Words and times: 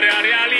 hará 0.00 0.22
realidad. 0.22 0.59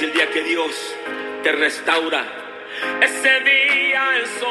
Es 0.00 0.06
el 0.06 0.12
día 0.14 0.30
que 0.30 0.42
Dios 0.42 0.94
te 1.42 1.52
restaura. 1.52 2.24
Ese 3.02 3.40
día 3.40 4.18
es 4.22 4.42
hoy. 4.42 4.49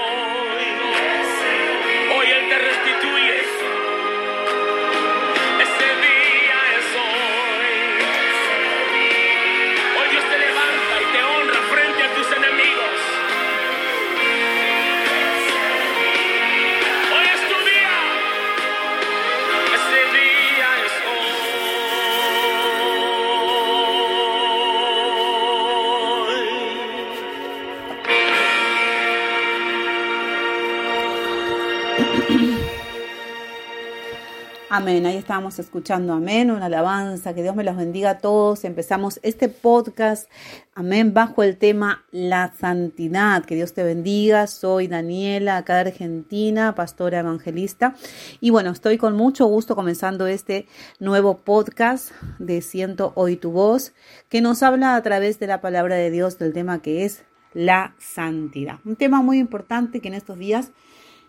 Amén, 34.80 35.06
ahí 35.06 35.17
estábamos 35.17 35.60
escuchando, 35.60 36.14
amén, 36.14 36.52
una 36.52 36.67
alabanza, 36.67 37.34
que 37.34 37.44
Dios 37.44 37.54
me 37.54 37.66
los 37.66 37.76
bendiga 37.76 38.12
a 38.12 38.17
todos. 38.20 38.64
Empezamos 38.64 39.20
este 39.23 39.50
podcast, 39.50 40.32
amén, 40.73 41.14
bajo 41.14 41.44
el 41.44 41.58
tema 41.58 42.06
la 42.12 42.54
santidad, 42.58 43.44
que 43.44 43.56
Dios 43.56 43.73
te 43.73 43.84
bendiga. 43.84 44.48
Soy 44.48 44.88
Daniela, 44.88 45.58
acá 45.58 45.73
de 45.73 45.89
Argentina, 45.89 46.76
pastora 46.76 47.20
evangelista. 47.20 47.94
Y 48.39 48.52
bueno, 48.52 48.70
estoy 48.72 48.98
con 48.98 49.18
mucho 49.18 49.48
gusto 49.48 49.76
comenzando 49.76 50.28
este 50.28 50.66
nuevo 51.02 51.39
podcast 51.39 52.14
de 52.39 52.62
Siento 52.62 53.12
Hoy 53.16 53.36
Tu 53.36 53.52
Voz, 53.52 53.92
que 54.30 54.39
nos 54.39 54.64
habla 54.64 54.95
a 54.95 55.04
través 55.04 55.39
de 55.39 55.48
la 55.48 55.60
palabra 55.60 55.98
de 55.98 56.10
Dios 56.10 56.39
del 56.39 56.54
tema 56.54 56.82
que 56.82 57.04
es 57.04 57.26
la 57.54 57.95
santidad. 58.00 58.80
Un 58.86 58.95
tema 58.95 59.22
muy 59.22 59.39
importante 59.39 60.00
que 60.00 60.08
en 60.08 60.14
estos 60.14 60.39
días, 60.39 60.72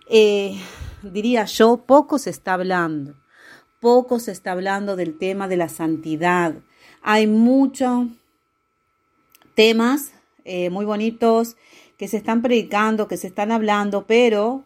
eh, 0.09 0.57
diría 1.03 1.47
yo, 1.47 1.79
poco 1.79 2.21
se 2.21 2.31
está 2.31 2.55
hablando 2.55 3.20
poco 3.81 4.19
se 4.19 4.33
está 4.33 4.53
hablando 4.53 4.95
del 4.97 5.19
tema 5.19 5.49
de 5.49 5.57
la 5.57 5.69
santidad. 5.69 6.55
Hay 7.03 7.27
muchos 7.27 8.09
temas 9.55 10.13
eh, 10.45 10.71
muy 10.71 10.85
bonitos 10.85 11.57
que 11.97 12.09
se 12.09 12.19
están 12.19 12.43
predicando, 12.43 13.09
que 13.09 13.17
se 13.17 13.27
están 13.27 13.51
hablando, 13.53 14.07
pero 14.07 14.65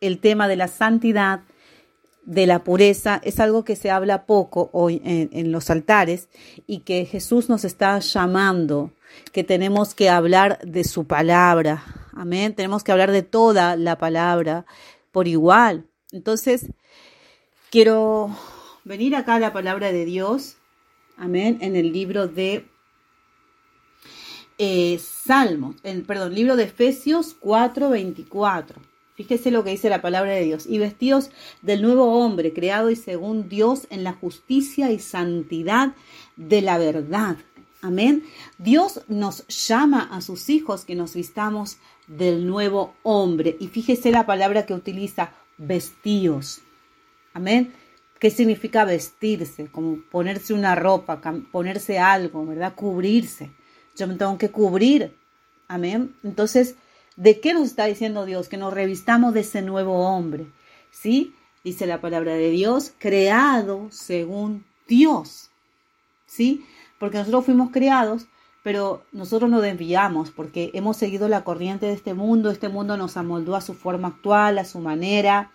el 0.00 0.20
tema 0.20 0.48
de 0.48 0.56
la 0.56 0.68
santidad, 0.68 1.40
de 2.24 2.46
la 2.46 2.62
pureza, 2.62 3.20
es 3.24 3.40
algo 3.40 3.64
que 3.64 3.76
se 3.76 3.90
habla 3.90 4.26
poco 4.26 4.70
hoy 4.72 5.00
en, 5.04 5.30
en 5.32 5.52
los 5.52 5.70
altares 5.70 6.28
y 6.66 6.80
que 6.80 7.06
Jesús 7.06 7.48
nos 7.48 7.64
está 7.64 7.98
llamando, 7.98 8.92
que 9.32 9.44
tenemos 9.44 9.94
que 9.94 10.10
hablar 10.10 10.58
de 10.60 10.84
su 10.84 11.06
palabra. 11.06 11.84
Amén. 12.12 12.54
Tenemos 12.54 12.84
que 12.84 12.92
hablar 12.92 13.12
de 13.12 13.22
toda 13.22 13.76
la 13.76 13.96
palabra 13.96 14.66
por 15.12 15.28
igual. 15.28 15.86
Entonces, 16.12 16.66
Quiero 17.70 18.34
venir 18.84 19.14
acá 19.14 19.34
a 19.34 19.40
la 19.40 19.52
palabra 19.52 19.92
de 19.92 20.06
Dios, 20.06 20.56
amén, 21.18 21.58
en 21.60 21.76
el 21.76 21.92
libro 21.92 22.26
de 22.26 22.66
eh, 24.56 24.98
Salmos, 24.98 25.76
en, 25.82 26.06
perdón, 26.06 26.34
libro 26.34 26.56
de 26.56 26.64
Efesios 26.64 27.36
4:24. 27.38 28.76
Fíjese 29.16 29.50
lo 29.50 29.64
que 29.64 29.70
dice 29.70 29.90
la 29.90 30.00
palabra 30.00 30.32
de 30.32 30.44
Dios. 30.44 30.64
Y 30.66 30.78
vestidos 30.78 31.30
del 31.60 31.82
nuevo 31.82 32.18
hombre, 32.18 32.54
creado 32.54 32.88
y 32.88 32.96
según 32.96 33.50
Dios 33.50 33.86
en 33.90 34.02
la 34.02 34.14
justicia 34.14 34.90
y 34.90 34.98
santidad 34.98 35.94
de 36.36 36.62
la 36.62 36.78
verdad. 36.78 37.36
Amén. 37.82 38.24
Dios 38.56 39.02
nos 39.08 39.46
llama 39.48 40.08
a 40.10 40.22
sus 40.22 40.48
hijos 40.48 40.86
que 40.86 40.94
nos 40.94 41.14
vistamos 41.14 41.76
del 42.06 42.46
nuevo 42.46 42.94
hombre. 43.02 43.58
Y 43.60 43.66
fíjese 43.68 44.10
la 44.10 44.24
palabra 44.24 44.64
que 44.64 44.72
utiliza, 44.72 45.34
vestidos. 45.58 46.62
Amén. 47.38 47.72
¿Qué 48.18 48.30
significa 48.30 48.84
vestirse? 48.84 49.68
Como 49.70 50.00
ponerse 50.10 50.54
una 50.54 50.74
ropa, 50.74 51.20
ponerse 51.52 52.00
algo, 52.00 52.44
¿verdad? 52.44 52.74
Cubrirse. 52.74 53.52
Yo 53.96 54.08
me 54.08 54.16
tengo 54.16 54.36
que 54.38 54.50
cubrir. 54.50 55.16
Amén. 55.68 56.16
Entonces, 56.24 56.74
¿de 57.14 57.38
qué 57.38 57.54
nos 57.54 57.68
está 57.68 57.84
diciendo 57.84 58.24
Dios? 58.24 58.48
Que 58.48 58.56
nos 58.56 58.74
revistamos 58.74 59.34
de 59.34 59.40
ese 59.40 59.62
nuevo 59.62 60.00
hombre. 60.00 60.48
¿Sí? 60.90 61.32
Dice 61.62 61.86
la 61.86 62.00
palabra 62.00 62.32
de 62.34 62.50
Dios, 62.50 62.92
creado 62.98 63.86
según 63.92 64.64
Dios. 64.88 65.50
¿Sí? 66.26 66.66
Porque 66.98 67.18
nosotros 67.18 67.44
fuimos 67.44 67.70
creados, 67.70 68.26
pero 68.64 69.04
nosotros 69.12 69.48
nos 69.48 69.62
desviamos 69.62 70.32
porque 70.32 70.72
hemos 70.74 70.96
seguido 70.96 71.28
la 71.28 71.44
corriente 71.44 71.86
de 71.86 71.92
este 71.92 72.14
mundo. 72.14 72.50
Este 72.50 72.68
mundo 72.68 72.96
nos 72.96 73.16
amoldó 73.16 73.54
a 73.54 73.60
su 73.60 73.74
forma 73.74 74.08
actual, 74.08 74.58
a 74.58 74.64
su 74.64 74.80
manera 74.80 75.52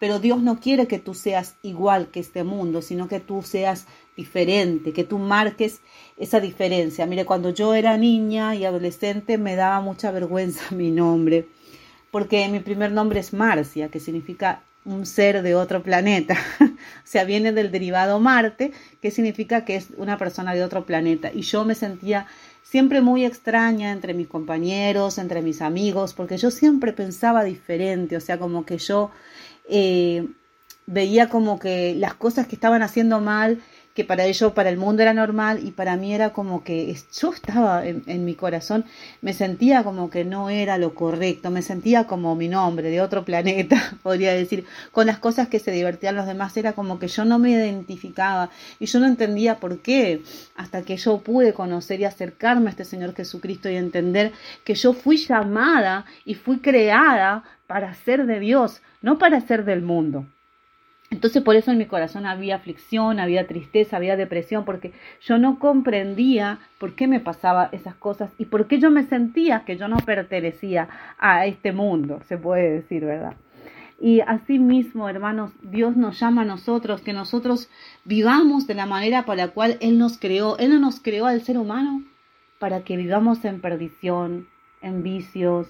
pero 0.00 0.18
Dios 0.18 0.40
no 0.40 0.58
quiere 0.58 0.88
que 0.88 0.98
tú 0.98 1.12
seas 1.12 1.56
igual 1.62 2.08
que 2.08 2.20
este 2.20 2.42
mundo, 2.42 2.80
sino 2.80 3.06
que 3.06 3.20
tú 3.20 3.42
seas 3.42 3.86
diferente, 4.16 4.94
que 4.94 5.04
tú 5.04 5.18
marques 5.18 5.82
esa 6.16 6.40
diferencia. 6.40 7.04
Mire, 7.04 7.26
cuando 7.26 7.50
yo 7.50 7.74
era 7.74 7.98
niña 7.98 8.54
y 8.54 8.64
adolescente 8.64 9.36
me 9.36 9.56
daba 9.56 9.82
mucha 9.82 10.10
vergüenza 10.10 10.62
mi 10.74 10.90
nombre, 10.90 11.46
porque 12.10 12.48
mi 12.48 12.60
primer 12.60 12.92
nombre 12.92 13.20
es 13.20 13.34
Marcia, 13.34 13.90
que 13.90 14.00
significa 14.00 14.62
un 14.86 15.04
ser 15.04 15.42
de 15.42 15.54
otro 15.54 15.82
planeta. 15.82 16.34
o 16.60 16.66
sea, 17.04 17.24
viene 17.24 17.52
del 17.52 17.70
derivado 17.70 18.18
Marte, 18.20 18.72
que 19.02 19.10
significa 19.10 19.66
que 19.66 19.76
es 19.76 19.88
una 19.98 20.16
persona 20.16 20.54
de 20.54 20.64
otro 20.64 20.86
planeta. 20.86 21.30
Y 21.32 21.42
yo 21.42 21.66
me 21.66 21.74
sentía 21.74 22.26
siempre 22.62 23.02
muy 23.02 23.26
extraña 23.26 23.92
entre 23.92 24.14
mis 24.14 24.28
compañeros, 24.28 25.18
entre 25.18 25.42
mis 25.42 25.60
amigos, 25.60 26.14
porque 26.14 26.38
yo 26.38 26.50
siempre 26.50 26.94
pensaba 26.94 27.44
diferente, 27.44 28.16
o 28.16 28.20
sea, 28.20 28.38
como 28.38 28.64
que 28.64 28.78
yo 28.78 29.10
eh, 29.70 30.26
veía 30.86 31.28
como 31.28 31.58
que 31.58 31.94
las 31.94 32.14
cosas 32.14 32.46
que 32.46 32.56
estaban 32.56 32.82
haciendo 32.82 33.20
mal 33.20 33.60
que 33.94 34.04
para 34.04 34.24
ellos, 34.24 34.52
para 34.52 34.70
el 34.70 34.76
mundo 34.76 35.02
era 35.02 35.12
normal 35.12 35.60
y 35.64 35.72
para 35.72 35.96
mí 35.96 36.14
era 36.14 36.30
como 36.30 36.62
que 36.62 36.96
yo 37.12 37.32
estaba 37.32 37.84
en, 37.86 38.02
en, 38.06 38.24
mi 38.24 38.34
corazón, 38.34 38.84
me 39.20 39.32
sentía 39.32 39.82
como 39.82 40.10
que 40.10 40.24
no 40.24 40.48
era 40.48 40.78
lo 40.78 40.94
correcto, 40.94 41.50
me 41.50 41.62
sentía 41.62 42.06
como 42.06 42.36
mi 42.36 42.48
nombre 42.48 42.90
de 42.90 43.00
otro 43.00 43.24
planeta, 43.24 43.98
podría 44.02 44.32
decir, 44.32 44.64
con 44.92 45.06
las 45.06 45.18
cosas 45.18 45.48
que 45.48 45.58
se 45.58 45.72
divertían 45.72 46.16
los 46.16 46.26
demás, 46.26 46.56
era 46.56 46.72
como 46.72 46.98
que 46.98 47.08
yo 47.08 47.24
no 47.24 47.38
me 47.38 47.50
identificaba 47.50 48.50
y 48.78 48.86
yo 48.86 49.00
no 49.00 49.06
entendía 49.06 49.56
por 49.56 49.80
qué, 49.80 50.22
hasta 50.56 50.82
que 50.82 50.96
yo 50.96 51.18
pude 51.18 51.52
conocer 51.52 52.00
y 52.00 52.04
acercarme 52.04 52.68
a 52.68 52.70
este 52.70 52.84
Señor 52.84 53.14
Jesucristo 53.14 53.68
y 53.68 53.76
entender 53.76 54.32
que 54.64 54.74
yo 54.74 54.92
fui 54.92 55.16
llamada 55.16 56.04
y 56.24 56.34
fui 56.34 56.58
creada 56.58 57.42
para 57.66 57.94
ser 57.94 58.26
de 58.26 58.40
Dios, 58.40 58.82
no 59.02 59.18
para 59.18 59.40
ser 59.40 59.64
del 59.64 59.82
mundo. 59.82 60.26
Entonces 61.10 61.42
por 61.42 61.56
eso 61.56 61.72
en 61.72 61.78
mi 61.78 61.86
corazón 61.86 62.24
había 62.24 62.56
aflicción, 62.56 63.18
había 63.18 63.48
tristeza, 63.48 63.96
había 63.96 64.16
depresión, 64.16 64.64
porque 64.64 64.92
yo 65.20 65.38
no 65.38 65.58
comprendía 65.58 66.60
por 66.78 66.94
qué 66.94 67.08
me 67.08 67.18
pasaba 67.18 67.68
esas 67.72 67.96
cosas 67.96 68.30
y 68.38 68.44
por 68.44 68.68
qué 68.68 68.78
yo 68.78 68.90
me 68.92 69.02
sentía 69.02 69.64
que 69.64 69.76
yo 69.76 69.88
no 69.88 69.96
pertenecía 69.98 70.88
a 71.18 71.46
este 71.46 71.72
mundo, 71.72 72.20
se 72.28 72.38
puede 72.38 72.70
decir, 72.70 73.04
¿verdad? 73.04 73.34
Y 74.00 74.20
así 74.20 74.58
mismo, 74.58 75.08
hermanos, 75.08 75.52
Dios 75.62 75.96
nos 75.96 76.18
llama 76.18 76.42
a 76.42 76.46
nosotros, 76.46 77.02
que 77.02 77.12
nosotros 77.12 77.68
vivamos 78.04 78.66
de 78.66 78.74
la 78.74 78.86
manera 78.86 79.26
por 79.26 79.36
la 79.36 79.48
cual 79.48 79.76
Él 79.80 79.98
nos 79.98 80.16
creó. 80.16 80.56
Él 80.56 80.70
no 80.70 80.78
nos 80.78 81.00
creó 81.00 81.26
al 81.26 81.42
ser 81.42 81.58
humano 81.58 82.02
para 82.58 82.82
que 82.82 82.96
vivamos 82.96 83.44
en 83.44 83.60
perdición, 83.60 84.48
en 84.80 85.02
vicios, 85.02 85.68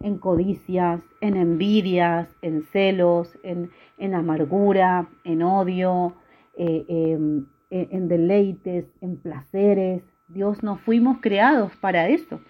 en 0.00 0.18
codicias, 0.18 1.00
en 1.20 1.36
envidias, 1.36 2.28
en 2.42 2.64
celos, 2.72 3.38
en, 3.42 3.70
en 3.98 4.14
amargura, 4.14 5.08
en 5.24 5.42
odio, 5.42 6.14
eh, 6.56 6.84
em, 6.88 7.46
en 7.70 8.08
deleites, 8.08 8.86
en 9.00 9.16
placeres. 9.16 10.02
Dios 10.28 10.62
no 10.62 10.76
fuimos 10.76 11.18
creados 11.20 11.72
para 11.76 12.08
eso. 12.08 12.40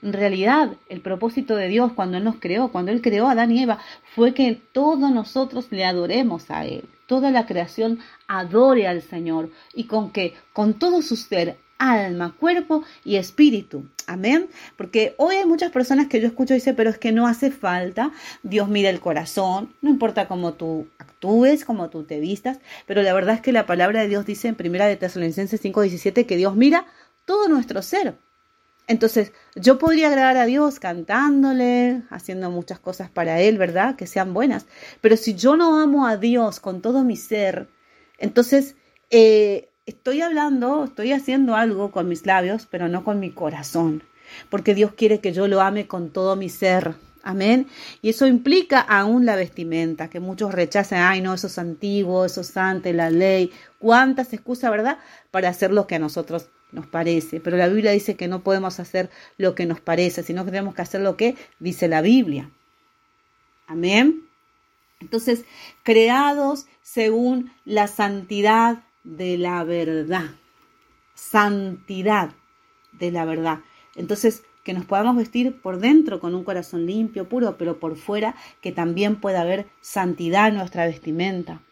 En 0.00 0.12
realidad, 0.12 0.76
el 0.88 1.00
propósito 1.00 1.56
de 1.56 1.66
Dios 1.66 1.92
cuando 1.92 2.18
Él 2.18 2.24
nos 2.24 2.36
creó, 2.36 2.70
cuando 2.70 2.92
Él 2.92 3.02
creó 3.02 3.26
a 3.26 3.32
Adán 3.32 3.50
y 3.50 3.62
Eva, 3.62 3.78
fue 4.14 4.32
que 4.32 4.60
todos 4.72 5.10
nosotros 5.10 5.72
le 5.72 5.84
adoremos 5.84 6.50
a 6.50 6.64
Él. 6.64 6.88
Toda 7.06 7.30
la 7.30 7.46
creación 7.46 7.98
adore 8.28 8.86
al 8.86 9.02
Señor 9.02 9.50
y 9.74 9.84
con 9.84 10.10
que 10.10 10.34
con 10.52 10.74
todo 10.74 11.02
su 11.02 11.16
ser 11.16 11.56
alma, 11.78 12.34
cuerpo 12.38 12.84
y 13.04 13.16
espíritu. 13.16 13.88
Amén. 14.06 14.48
Porque 14.76 15.14
hoy 15.18 15.36
hay 15.36 15.46
muchas 15.46 15.70
personas 15.70 16.08
que 16.08 16.20
yo 16.20 16.26
escucho 16.26 16.54
y 16.54 16.56
dicen, 16.56 16.76
pero 16.76 16.90
es 16.90 16.98
que 16.98 17.12
no 17.12 17.26
hace 17.26 17.50
falta. 17.50 18.12
Dios 18.42 18.68
mira 18.68 18.90
el 18.90 19.00
corazón, 19.00 19.74
no 19.80 19.90
importa 19.90 20.28
cómo 20.28 20.54
tú 20.54 20.88
actúes, 20.98 21.64
cómo 21.64 21.90
tú 21.90 22.04
te 22.04 22.20
vistas, 22.20 22.58
pero 22.86 23.02
la 23.02 23.12
verdad 23.12 23.36
es 23.36 23.40
que 23.40 23.52
la 23.52 23.66
palabra 23.66 24.00
de 24.00 24.08
Dios 24.08 24.26
dice 24.26 24.48
en 24.48 24.54
primera 24.54 24.86
de 24.86 24.96
Tesalonicenses 24.96 25.60
5:17 25.60 26.26
que 26.26 26.36
Dios 26.36 26.56
mira 26.56 26.86
todo 27.24 27.48
nuestro 27.48 27.82
ser. 27.82 28.16
Entonces, 28.86 29.32
yo 29.54 29.78
podría 29.78 30.08
agradar 30.08 30.38
a 30.38 30.46
Dios 30.46 30.80
cantándole, 30.80 32.02
haciendo 32.08 32.50
muchas 32.50 32.80
cosas 32.80 33.10
para 33.10 33.38
Él, 33.38 33.58
¿verdad? 33.58 33.96
Que 33.96 34.06
sean 34.06 34.32
buenas. 34.32 34.64
Pero 35.02 35.18
si 35.18 35.34
yo 35.34 35.56
no 35.56 35.78
amo 35.78 36.06
a 36.06 36.16
Dios 36.16 36.58
con 36.58 36.80
todo 36.80 37.04
mi 37.04 37.16
ser, 37.16 37.68
entonces 38.16 38.76
eh, 39.10 39.68
estoy 39.88 40.20
hablando, 40.20 40.84
estoy 40.84 41.12
haciendo 41.12 41.56
algo 41.56 41.90
con 41.90 42.08
mis 42.08 42.26
labios, 42.26 42.66
pero 42.70 42.88
no 42.88 43.04
con 43.04 43.20
mi 43.20 43.30
corazón, 43.30 44.02
porque 44.50 44.74
Dios 44.74 44.92
quiere 44.92 45.20
que 45.20 45.32
yo 45.32 45.48
lo 45.48 45.60
ame 45.60 45.86
con 45.86 46.10
todo 46.10 46.36
mi 46.36 46.48
ser. 46.48 46.94
Amén. 47.22 47.66
Y 48.00 48.10
eso 48.10 48.26
implica 48.26 48.80
aún 48.80 49.26
la 49.26 49.36
vestimenta, 49.36 50.08
que 50.08 50.20
muchos 50.20 50.54
rechazan, 50.54 51.00
ay 51.00 51.20
no, 51.20 51.34
eso 51.34 51.48
es 51.48 51.58
antiguo, 51.58 52.24
eso 52.24 52.42
es 52.42 52.56
ante 52.56 52.92
la 52.92 53.10
ley. 53.10 53.50
¿Cuántas 53.78 54.32
excusas, 54.32 54.70
verdad? 54.70 54.98
Para 55.30 55.48
hacer 55.48 55.72
lo 55.72 55.86
que 55.86 55.96
a 55.96 55.98
nosotros 55.98 56.48
nos 56.70 56.86
parece. 56.86 57.40
Pero 57.40 57.56
la 57.56 57.68
Biblia 57.68 57.90
dice 57.90 58.16
que 58.16 58.28
no 58.28 58.42
podemos 58.42 58.80
hacer 58.80 59.10
lo 59.36 59.54
que 59.54 59.66
nos 59.66 59.80
parece, 59.80 60.22
sino 60.22 60.44
que 60.44 60.52
tenemos 60.52 60.74
que 60.74 60.82
hacer 60.82 61.00
lo 61.00 61.16
que 61.16 61.34
dice 61.58 61.88
la 61.88 62.02
Biblia. 62.02 62.50
Amén. 63.66 64.22
Entonces, 65.00 65.44
creados 65.82 66.66
según 66.82 67.52
la 67.64 67.88
santidad 67.88 68.84
de 69.08 69.38
la 69.38 69.64
verdad. 69.64 70.26
Santidad 71.14 72.30
de 72.92 73.10
la 73.10 73.24
verdad. 73.24 73.60
Entonces, 73.96 74.44
que 74.62 74.74
nos 74.74 74.84
podamos 74.84 75.16
vestir 75.16 75.60
por 75.60 75.78
dentro 75.78 76.20
con 76.20 76.34
un 76.34 76.44
corazón 76.44 76.84
limpio, 76.84 77.28
puro, 77.28 77.56
pero 77.56 77.80
por 77.80 77.96
fuera 77.96 78.34
que 78.60 78.70
también 78.70 79.16
pueda 79.16 79.40
haber 79.40 79.66
santidad 79.80 80.48
en 80.48 80.56
nuestra 80.56 80.86
vestimenta. 80.86 81.62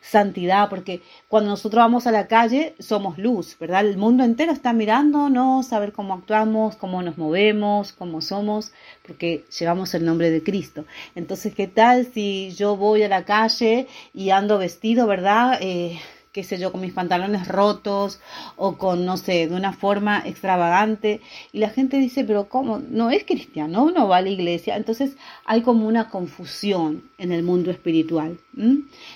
Santidad, 0.00 0.70
porque 0.70 1.02
cuando 1.28 1.50
nosotros 1.50 1.80
vamos 1.84 2.06
a 2.06 2.12
la 2.12 2.28
calle 2.28 2.74
somos 2.78 3.18
luz, 3.18 3.58
¿verdad? 3.60 3.86
El 3.86 3.98
mundo 3.98 4.24
entero 4.24 4.52
está 4.52 4.72
mirándonos, 4.72 5.70
a 5.74 5.78
ver 5.78 5.92
cómo 5.92 6.14
actuamos, 6.14 6.76
cómo 6.76 7.02
nos 7.02 7.18
movemos, 7.18 7.92
cómo 7.92 8.22
somos, 8.22 8.72
porque 9.06 9.44
llevamos 9.58 9.92
el 9.92 10.06
nombre 10.06 10.30
de 10.30 10.42
Cristo. 10.42 10.86
Entonces, 11.14 11.54
¿qué 11.54 11.66
tal 11.66 12.06
si 12.06 12.52
yo 12.52 12.76
voy 12.76 13.02
a 13.02 13.08
la 13.08 13.26
calle 13.26 13.86
y 14.14 14.30
ando 14.30 14.56
vestido, 14.56 15.06
¿verdad? 15.06 15.58
Eh, 15.60 16.00
qué 16.36 16.44
sé 16.44 16.58
yo, 16.58 16.70
con 16.70 16.82
mis 16.82 16.92
pantalones 16.92 17.48
rotos 17.48 18.20
o 18.56 18.76
con, 18.76 19.06
no 19.06 19.16
sé, 19.16 19.48
de 19.48 19.54
una 19.54 19.72
forma 19.72 20.22
extravagante. 20.26 21.22
Y 21.50 21.60
la 21.60 21.70
gente 21.70 21.96
dice, 21.96 22.24
pero 22.24 22.50
¿cómo? 22.50 22.78
No 22.78 23.10
es 23.10 23.24
cristiano, 23.24 23.84
uno 23.84 24.06
va 24.06 24.18
a 24.18 24.20
la 24.20 24.28
iglesia. 24.28 24.76
Entonces 24.76 25.16
hay 25.46 25.62
como 25.62 25.88
una 25.88 26.10
confusión 26.10 27.10
en 27.16 27.32
el 27.32 27.42
mundo 27.42 27.70
espiritual. 27.70 28.38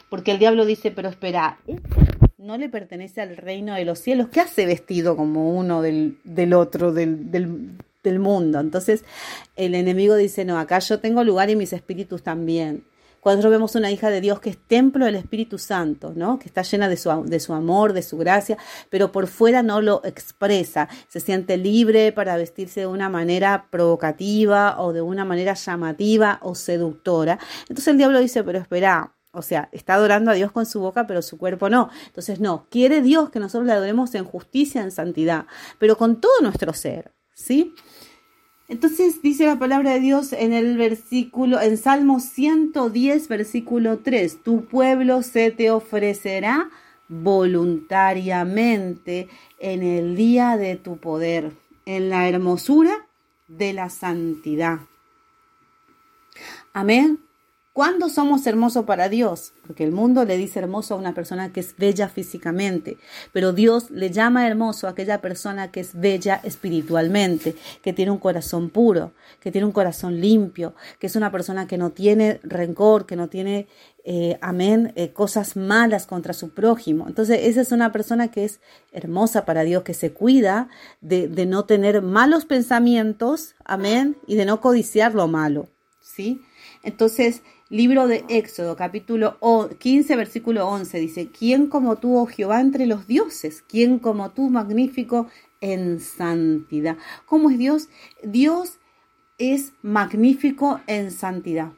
Porque 0.09 0.31
el 0.31 0.39
diablo 0.39 0.65
dice, 0.65 0.93
pero 0.93 1.11
espera, 1.11 1.59
no 2.39 2.57
le 2.57 2.71
pertenece 2.71 3.21
al 3.21 3.37
reino 3.37 3.75
de 3.75 3.85
los 3.85 3.99
cielos. 3.99 4.29
¿Qué 4.33 4.41
hace 4.41 4.65
vestido 4.65 5.15
como 5.15 5.55
uno 5.55 5.83
del, 5.83 6.17
del 6.25 6.55
otro, 6.55 6.91
del, 6.91 7.31
del, 7.31 7.73
del 8.03 8.19
mundo? 8.19 8.61
Entonces 8.61 9.05
el 9.57 9.75
enemigo 9.75 10.17
dice, 10.17 10.47
no, 10.47 10.59
acá 10.59 10.79
yo 10.79 11.01
tengo 11.01 11.23
lugar 11.23 11.51
y 11.51 11.57
mis 11.57 11.75
espíritus 11.75 12.23
también. 12.23 12.83
Cuando 13.21 13.51
vemos 13.51 13.75
una 13.75 13.91
hija 13.91 14.11
de 14.11 14.21
Dios 14.21 14.41
que 14.41 14.51
es 14.51 14.59
templo 14.59 15.05
del 15.05 15.17
Espíritu 15.17 15.59
Santo, 15.59 16.13
¿no? 16.17 16.39
Que 16.39 16.49
está 16.49 16.63
llena 16.63 16.89
de 16.89 16.97
su, 16.97 17.11
de 17.25 17.41
su 17.41 17.53
amor, 17.53 17.93
de 17.93 18.03
su 18.03 18.17
gracia, 18.17 18.57
pero 18.89 19.13
por 19.13 19.27
fuera 19.27 19.63
no 19.63 19.81
lo 19.81 20.03
expresa. 20.05 20.89
Se 21.09 21.21
siente 21.21 21.57
libre 21.57 22.13
para 22.13 22.37
vestirse 22.37 22.81
de 22.81 22.87
una 22.87 23.09
manera 23.09 23.67
provocativa 23.71 24.81
o 24.81 24.93
de 24.93 25.03
una 25.03 25.25
manera 25.25 25.55
llamativa 25.55 26.39
o 26.43 26.55
seductora. 26.55 27.39
Entonces 27.63 27.89
el 27.89 27.99
diablo 27.99 28.19
dice, 28.21 28.43
pero 28.43 28.59
espera, 28.59 29.15
o 29.33 29.43
sea, 29.43 29.69
está 29.73 29.95
adorando 29.95 30.31
a 30.31 30.35
Dios 30.35 30.51
con 30.51 30.67
su 30.67 30.81
boca, 30.81 31.07
pero 31.07 31.23
su 31.23 31.39
cuerpo 31.39 31.69
no. 31.69 31.91
Entonces, 32.07 32.41
no, 32.41 32.67
quiere 32.69 33.01
Dios 33.01 33.31
que 33.31 33.39
nosotros 33.39 33.67
le 33.67 33.73
adoremos 33.73 34.15
en 34.15 34.25
justicia, 34.25 34.83
en 34.83 34.91
santidad, 34.91 35.47
pero 35.79 35.97
con 35.97 36.21
todo 36.21 36.33
nuestro 36.43 36.73
ser, 36.73 37.13
¿sí? 37.33 37.75
Entonces 38.71 39.21
dice 39.21 39.45
la 39.47 39.59
palabra 39.59 39.93
de 39.95 40.01
Dios 40.01 40.33
en 40.33 40.53
el 40.53 40.79
versículo, 40.79 41.61
en 41.61 41.77
Salmo 41.77 42.21
110, 42.21 43.27
versículo 43.27 43.99
3, 43.99 44.45
tu 44.45 44.65
pueblo 44.65 45.25
se 45.25 45.51
te 45.51 45.73
ofrecerá 45.73 46.71
voluntariamente 47.09 49.29
en 49.59 49.83
el 49.83 50.15
día 50.15 50.57
de 50.57 50.77
tu 50.77 50.99
poder, 50.99 51.51
en 51.85 52.11
la 52.11 52.29
hermosura 52.29 53.09
de 53.49 53.73
la 53.73 53.91
santidad. 53.91 54.79
Amén. 56.73 57.19
¿Cuándo 57.81 58.11
somos 58.11 58.47
hermosos 58.47 58.85
para 58.85 59.09
Dios? 59.09 59.55
Porque 59.67 59.85
el 59.85 59.91
mundo 59.91 60.27
le 60.27 60.37
dice 60.37 60.59
hermoso 60.59 60.93
a 60.93 60.99
una 60.99 61.15
persona 61.15 61.51
que 61.51 61.61
es 61.61 61.75
bella 61.79 62.11
físicamente, 62.11 62.99
pero 63.33 63.55
Dios 63.55 63.91
le 63.91 64.11
llama 64.11 64.47
hermoso 64.47 64.87
a 64.87 64.91
aquella 64.91 65.23
persona 65.23 65.73
que 65.73 65.81
es 65.81 65.99
bella 65.99 66.43
espiritualmente, 66.45 67.57
que 67.81 67.95
tiene 67.95 68.11
un 68.11 68.19
corazón 68.19 68.69
puro, 68.69 69.15
que 69.41 69.51
tiene 69.51 69.65
un 69.65 69.73
corazón 69.73 70.21
limpio, 70.21 70.75
que 70.99 71.07
es 71.07 71.17
una 71.17 71.33
persona 71.33 71.67
que 71.67 71.79
no 71.79 71.89
tiene 71.89 72.39
rencor, 72.43 73.07
que 73.07 73.17
no 73.17 73.31
tiene, 73.31 73.67
eh, 74.05 74.37
amén, 74.43 74.93
eh, 74.95 75.15
cosas 75.15 75.57
malas 75.57 76.07
contra 76.07 76.35
su 76.35 76.51
prójimo. 76.51 77.09
Entonces, 77.09 77.41
esa 77.45 77.63
es 77.63 77.73
una 77.73 77.93
persona 77.93 78.31
que 78.31 78.45
es 78.45 78.61
hermosa 78.93 79.47
para 79.47 79.63
Dios, 79.63 79.85
que 79.85 79.95
se 79.95 80.13
cuida 80.13 80.69
de, 81.01 81.29
de 81.29 81.47
no 81.47 81.65
tener 81.65 82.03
malos 82.03 82.45
pensamientos, 82.45 83.55
amén, 83.65 84.19
y 84.27 84.35
de 84.35 84.45
no 84.45 84.61
codiciar 84.61 85.15
lo 85.15 85.29
malo, 85.29 85.71
¿sí? 86.03 86.43
Entonces, 86.83 87.43
Libro 87.73 88.09
de 88.09 88.25
Éxodo, 88.29 88.75
capítulo 88.75 89.39
15, 89.79 90.17
versículo 90.17 90.67
11, 90.67 90.99
dice, 90.99 91.29
¿quién 91.29 91.69
como 91.69 91.99
tú, 91.99 92.17
oh 92.17 92.27
Jehová, 92.27 92.61
entre 92.61 92.85
los 92.85 93.07
dioses? 93.07 93.63
¿Quién 93.63 94.01
como 94.01 94.33
tú, 94.33 94.51
magnífico 94.51 95.29
en 95.61 96.01
santidad? 96.01 96.97
¿Cómo 97.27 97.49
es 97.49 97.59
Dios? 97.59 97.89
Dios 98.25 98.81
es 99.39 99.73
magnífico 99.83 100.81
en 100.89 101.13
santidad. 101.13 101.71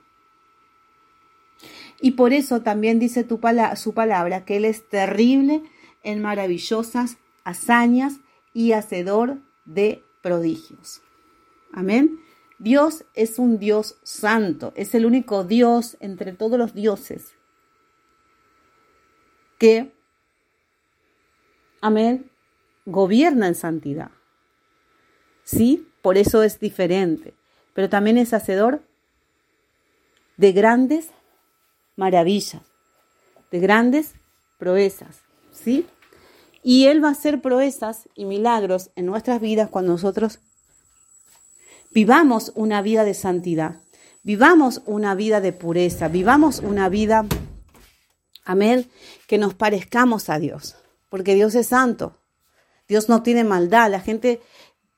Y 2.01 2.13
por 2.13 2.33
eso 2.33 2.63
también 2.63 2.99
dice 2.99 3.23
tu 3.23 3.39
su 3.77 3.93
palabra 3.93 4.47
que 4.47 4.57
Él 4.57 4.65
es 4.65 4.89
terrible 4.89 5.63
en 6.03 6.23
maravillosas 6.23 7.19
hazañas 7.45 8.21
y 8.55 8.73
hacedor 8.73 9.41
de 9.67 10.03
prodigios. 10.23 11.03
Amén. 11.71 12.19
Dios 12.63 13.05
es 13.15 13.41
un 13.41 13.59
Dios 13.59 13.99
santo, 14.05 14.73
es 14.77 14.95
el 14.95 15.05
único 15.05 15.43
Dios 15.43 15.97
entre 15.99 16.33
todos 16.33 16.57
los 16.57 16.75
dioses 16.75 17.35
que 19.59 19.93
amén, 21.81 22.31
gobierna 22.87 23.49
en 23.49 23.57
santidad. 23.57 24.13
¿Sí? 25.43 25.89
Por 26.03 26.17
eso 26.17 26.45
es 26.45 26.61
diferente. 26.61 27.35
Pero 27.75 27.89
también 27.89 28.17
es 28.17 28.33
hacedor 28.33 28.83
de 30.37 30.53
grandes 30.53 31.11
maravillas, 31.97 32.63
de 33.51 33.59
grandes 33.59 34.15
proezas. 34.59 35.21
¿Sí? 35.51 35.87
Y 36.63 36.87
Él 36.87 37.03
va 37.03 37.09
a 37.09 37.13
hacer 37.13 37.43
proezas 37.43 38.09
y 38.15 38.25
milagros 38.25 38.91
en 38.95 39.07
nuestras 39.07 39.41
vidas 39.41 39.69
cuando 39.69 39.93
nosotros 39.93 40.39
vivamos 41.95 42.53
una 42.55 42.83
vida 42.83 43.05
de 43.05 43.15
santidad, 43.15 43.77
vivamos 44.23 44.83
una 44.87 45.15
vida 45.15 45.41
de 45.41 45.53
pureza, 45.53 46.09
vivamos 46.09 46.61
una 46.61 46.89
vida, 46.89 47.27
amén, 48.45 48.91
que 49.27 49.39
nos 49.39 49.55
parezcamos 49.55 50.29
a 50.29 50.39
Dios, 50.39 50.77
porque 51.09 51.35
Dios 51.35 51.55
es 51.55 51.69
santo, 51.69 52.19
Dios 52.89 53.09
no 53.09 53.23
tiene 53.23 53.45
maldad, 53.45 53.91
la 53.91 54.01
gente 54.01 54.41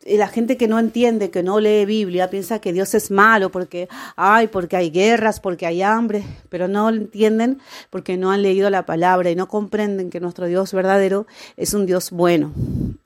la 0.07 0.29
gente 0.29 0.57
que 0.57 0.69
no 0.69 0.79
entiende, 0.79 1.31
que 1.31 1.43
no 1.43 1.61
lee 1.61 1.87
Biblia, 1.87 2.29
piensa 2.29 2.59
que 2.59 2.73
Dios 2.73 2.95
es 2.95 3.11
malo 3.11 3.51
porque, 3.51 3.89
ay, 4.17 4.49
porque 4.49 4.77
hay 4.77 4.91
guerras, 4.91 5.41
porque 5.41 5.67
hay 5.67 5.83
hambre, 5.83 6.25
pero 6.51 6.69
no 6.69 6.91
lo 6.91 6.99
entienden 6.99 7.61
porque 7.91 8.17
no 8.17 8.31
han 8.31 8.43
leído 8.43 8.69
la 8.71 8.87
palabra 8.87 9.31
y 9.31 9.37
no 9.37 9.49
comprenden 9.49 10.11
que 10.11 10.21
nuestro 10.21 10.47
Dios 10.47 10.73
verdadero 10.73 11.27
es 11.57 11.73
un 11.75 11.87
Dios 11.87 12.11
bueno, 12.11 12.53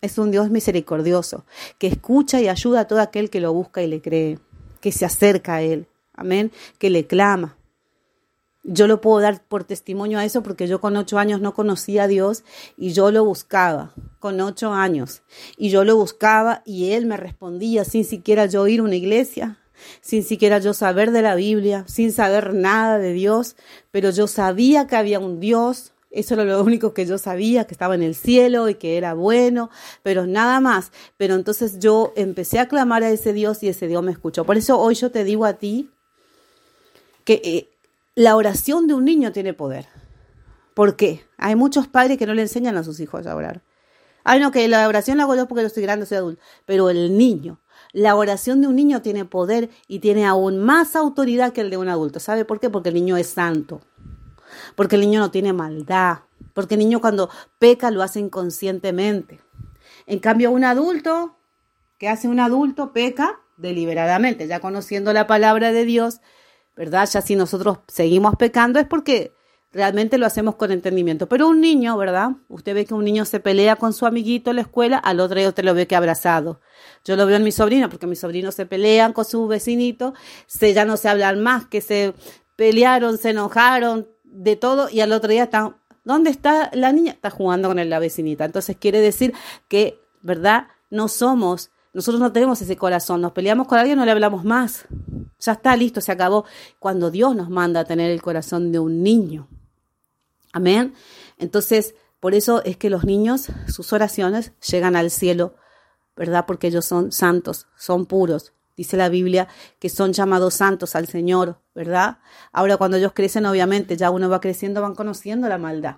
es 0.01 0.19
un 0.19 0.31
Dios 0.31 0.51
misericordioso, 0.51 1.45
que 1.79 1.87
escucha 1.87 2.41
y 2.41 2.49
ayuda 2.49 2.81
a 2.81 2.87
todo 2.87 3.01
aquel 3.01 3.31
que 3.31 3.41
lo 3.41 3.53
busca 3.53 3.83
y 3.83 3.87
le 3.87 4.01
cree, 4.01 4.39
que 4.81 4.91
se 4.91 5.05
acerca 5.05 5.57
a 5.57 5.63
Él, 5.63 5.87
amén, 6.15 6.51
que 6.79 6.91
le 6.91 7.07
clama. 7.07 7.58
Yo 8.71 8.87
lo 8.87 9.01
puedo 9.01 9.21
dar 9.21 9.43
por 9.43 9.65
testimonio 9.65 10.19
a 10.19 10.27
eso 10.27 10.43
porque 10.43 10.67
yo 10.67 10.79
con 10.79 10.95
ocho 10.99 11.19
años 11.19 11.41
no 11.41 11.55
conocía 11.55 12.03
a 12.03 12.07
Dios 12.07 12.45
y 12.77 12.93
yo 12.93 13.11
lo 13.11 13.25
buscaba, 13.25 13.95
con 14.19 14.39
ocho 14.43 14.75
años. 14.75 15.23
Y 15.57 15.71
yo 15.71 15.85
lo 15.85 15.97
buscaba 15.97 16.61
y 16.67 16.93
Él 16.93 17.07
me 17.07 17.17
respondía 17.17 17.87
sin 17.87 18.05
siquiera 18.05 18.45
yo 18.45 18.67
ir 18.69 18.81
a 18.81 18.83
una 18.83 18.97
iglesia, 18.97 19.59
sin 20.03 20.23
siquiera 20.23 20.59
yo 20.59 20.75
saber 20.75 21.13
de 21.13 21.23
la 21.23 21.35
Biblia, 21.35 21.85
sin 21.89 22.13
saber 22.13 22.53
nada 22.53 22.99
de 22.99 23.15
Dios, 23.15 23.57
pero 23.91 24.11
yo 24.11 24.27
sabía 24.27 24.87
que 24.87 24.97
había 24.97 25.19
un 25.19 25.41
Dios, 25.41 25.95
eso 26.11 26.35
era 26.35 26.45
lo 26.45 26.63
único 26.63 26.93
que 26.93 27.07
yo 27.07 27.17
sabía, 27.17 27.65
que 27.65 27.73
estaba 27.73 27.95
en 27.95 28.03
el 28.03 28.15
cielo 28.15 28.69
y 28.69 28.75
que 28.75 28.99
era 28.99 29.15
bueno, 29.15 29.71
pero 30.03 30.27
nada 30.27 30.61
más. 30.61 30.93
Pero 31.17 31.37
entonces 31.37 31.79
yo 31.79 32.13
empecé 32.17 32.59
a 32.59 32.69
clamar 32.69 33.03
a 33.03 33.09
ese 33.09 33.33
Dios 33.33 33.63
y 33.63 33.69
ese 33.69 33.89
Dios 33.89 34.03
me 34.03 34.13
escuchó. 34.13 34.45
Por 34.45 34.59
eso 34.59 34.79
hoy 34.79 34.95
yo 34.95 35.11
te 35.11 35.25
digo 35.25 35.47
a 35.47 35.55
ti 35.55 35.89
que 37.25 37.41
eh, 37.43 37.78
la 38.19 38.35
oración 38.35 38.89
de 38.89 38.95
un 38.95 39.05
niño 39.05 39.31
tiene 39.31 39.55
poder. 39.55 39.87
¿Por 40.75 40.97
qué? 40.97 41.25
Hay 41.37 41.55
muchos 41.55 41.87
padres 41.87 42.19
que 42.19 42.27
no 42.27 42.35
le 42.35 42.43
enseñan 42.43 42.77
a 42.77 42.83
sus 42.83 42.99
hijos 42.99 43.29
a 43.29 43.37
orar. 43.37 43.63
Ay, 44.25 44.41
no, 44.41 44.51
que 44.51 44.67
la 44.67 44.89
oración 44.89 45.19
la 45.19 45.23
hago 45.23 45.37
yo 45.37 45.47
porque 45.47 45.63
yo 45.63 45.69
estoy 45.69 45.85
grande, 45.85 46.05
soy 46.05 46.19
adulto. 46.19 46.43
Pero 46.67 46.91
el 46.91 47.17
niño, 47.17 47.61
la 47.93 48.17
oración 48.17 48.61
de 48.61 48.67
un 48.67 48.75
niño 48.75 49.03
tiene 49.03 49.25
poder 49.25 49.71
y 49.87 50.01
tiene 50.01 50.27
aún 50.27 50.59
más 50.59 50.97
autoridad 50.97 51.53
que 51.53 51.61
el 51.61 51.71
de 51.71 51.77
un 51.77 51.89
adulto. 51.89 52.19
¿Sabe 52.19 52.45
por 52.45 52.59
qué? 52.59 52.71
Porque 52.71 52.89
el 52.89 52.97
niño 52.97 53.17
es 53.17 53.29
santo. 53.29 53.83
Porque 54.75 54.97
el 54.97 55.03
niño 55.03 55.21
no 55.21 55.31
tiene 55.31 55.53
maldad. 55.53 56.23
Porque 56.55 56.75
el 56.75 56.81
niño 56.81 57.01
cuando 57.01 57.31
peca 57.61 57.93
lo 57.93 58.03
hace 58.03 58.19
inconscientemente. 58.19 59.39
En 60.07 60.19
cambio, 60.19 60.51
un 60.51 60.65
adulto, 60.65 61.37
¿qué 61.99 62.09
hace 62.09 62.27
un 62.27 62.41
adulto? 62.41 62.93
Peca 62.93 63.39
deliberadamente, 63.59 64.49
ya 64.49 64.59
conociendo 64.59 65.13
la 65.13 65.29
palabra 65.29 65.71
de 65.71 65.85
Dios, 65.85 66.21
¿verdad? 66.79 67.09
Ya 67.13 67.21
si 67.21 67.35
nosotros 67.35 67.79
seguimos 67.89 68.37
pecando 68.37 68.79
es 68.79 68.87
porque 68.87 69.33
realmente 69.73 70.17
lo 70.17 70.27
hacemos 70.27 70.55
con 70.55 70.71
entendimiento. 70.71 71.29
Pero 71.29 71.49
un 71.49 71.61
niño, 71.61 71.97
¿verdad? 71.97 72.31
Usted 72.49 72.73
ve 72.73 72.87
que 72.87 72.95
un 72.95 73.05
niño 73.05 73.25
se 73.25 73.41
pelea 73.41 73.75
con 73.75 73.93
su 73.93 74.07
amiguito 74.07 74.51
en 74.51 74.57
la 74.57 74.63
escuela, 74.63 74.97
al 74.97 75.19
otro 75.19 75.37
día 75.39 75.49
usted 75.49 75.65
lo 75.65 75.75
ve 75.75 75.89
que 75.89 75.97
abrazado. 75.97 76.61
Yo 77.05 77.17
lo 77.17 77.27
veo 77.27 77.37
en 77.37 77.43
mi 77.43 77.51
sobrino, 77.51 77.91
porque 77.91 78.07
mis 78.07 78.21
sobrinos 78.21 78.55
se 78.55 78.65
pelean 78.65 79.13
con 79.13 79.25
su 79.25 79.49
vecinito, 79.49 80.15
se, 80.47 80.73
ya 80.73 80.85
no 80.85 80.97
se 80.97 81.09
hablan 81.09 81.43
más, 81.43 81.67
que 81.67 81.81
se 81.81 82.15
pelearon, 82.55 83.19
se 83.19 83.31
enojaron, 83.31 84.07
de 84.23 84.55
todo, 84.55 84.89
y 84.89 85.01
al 85.01 85.13
otro 85.13 85.33
día 85.33 85.45
están, 85.45 85.77
¿dónde 86.05 86.31
está 86.31 86.71
la 86.75 86.93
niña? 86.93 87.11
Está 87.11 87.31
jugando 87.31 87.67
con 87.67 87.91
la 87.91 87.99
vecinita. 87.99 88.45
Entonces 88.45 88.77
quiere 88.79 89.01
decir 89.01 89.35
que, 89.67 90.01
¿verdad? 90.23 90.69
No 90.91 91.09
somos 91.09 91.73
nosotros 91.99 92.21
no 92.21 92.31
tenemos 92.31 92.63
ese 92.63 92.77
corazón, 92.77 93.21
nos 93.21 93.33
peleamos 93.33 93.67
con 93.67 93.77
alguien, 93.77 93.99
no 93.99 94.05
le 94.05 94.13
hablamos 94.13 94.45
más. 94.45 94.85
Ya 95.41 95.51
está, 95.51 95.75
listo, 95.75 96.01
se 96.01 96.13
acabó. 96.13 96.45
Cuando 96.79 97.11
Dios 97.11 97.35
nos 97.35 97.51
manda 97.51 97.81
a 97.81 97.85
tener 97.85 98.13
el 98.13 98.23
corazón 98.23 98.71
de 98.71 98.79
un 98.79 99.03
niño. 99.03 99.49
Amén. 100.53 100.95
Entonces, 101.39 101.97
por 102.21 102.35
eso 102.35 102.63
es 102.63 102.77
que 102.77 102.89
los 102.89 103.05
niños, 103.05 103.49
sus 103.67 103.93
oraciones 103.93 104.53
llegan 104.71 104.95
al 104.95 105.11
cielo, 105.11 105.57
¿verdad? 106.15 106.45
Porque 106.47 106.69
ellos 106.69 106.85
son 106.85 107.11
santos, 107.11 107.67
son 107.77 108.07
puros. 108.07 108.53
Dice 108.77 108.97
la 108.97 109.09
Biblia 109.09 109.49
que 109.81 109.89
son 109.89 110.13
llamados 110.13 110.55
santos 110.55 110.95
al 110.95 111.09
Señor, 111.09 111.59
¿verdad? 111.75 112.19
Ahora 112.53 112.77
cuando 112.77 112.97
ellos 112.97 113.11
crecen, 113.13 113.45
obviamente, 113.45 113.97
ya 113.97 114.13
uno 114.13 114.29
va 114.29 114.41
creciendo, 114.41 114.83
van 114.83 114.95
conociendo 114.95 115.49
la 115.49 115.59
maldad. 115.59 115.97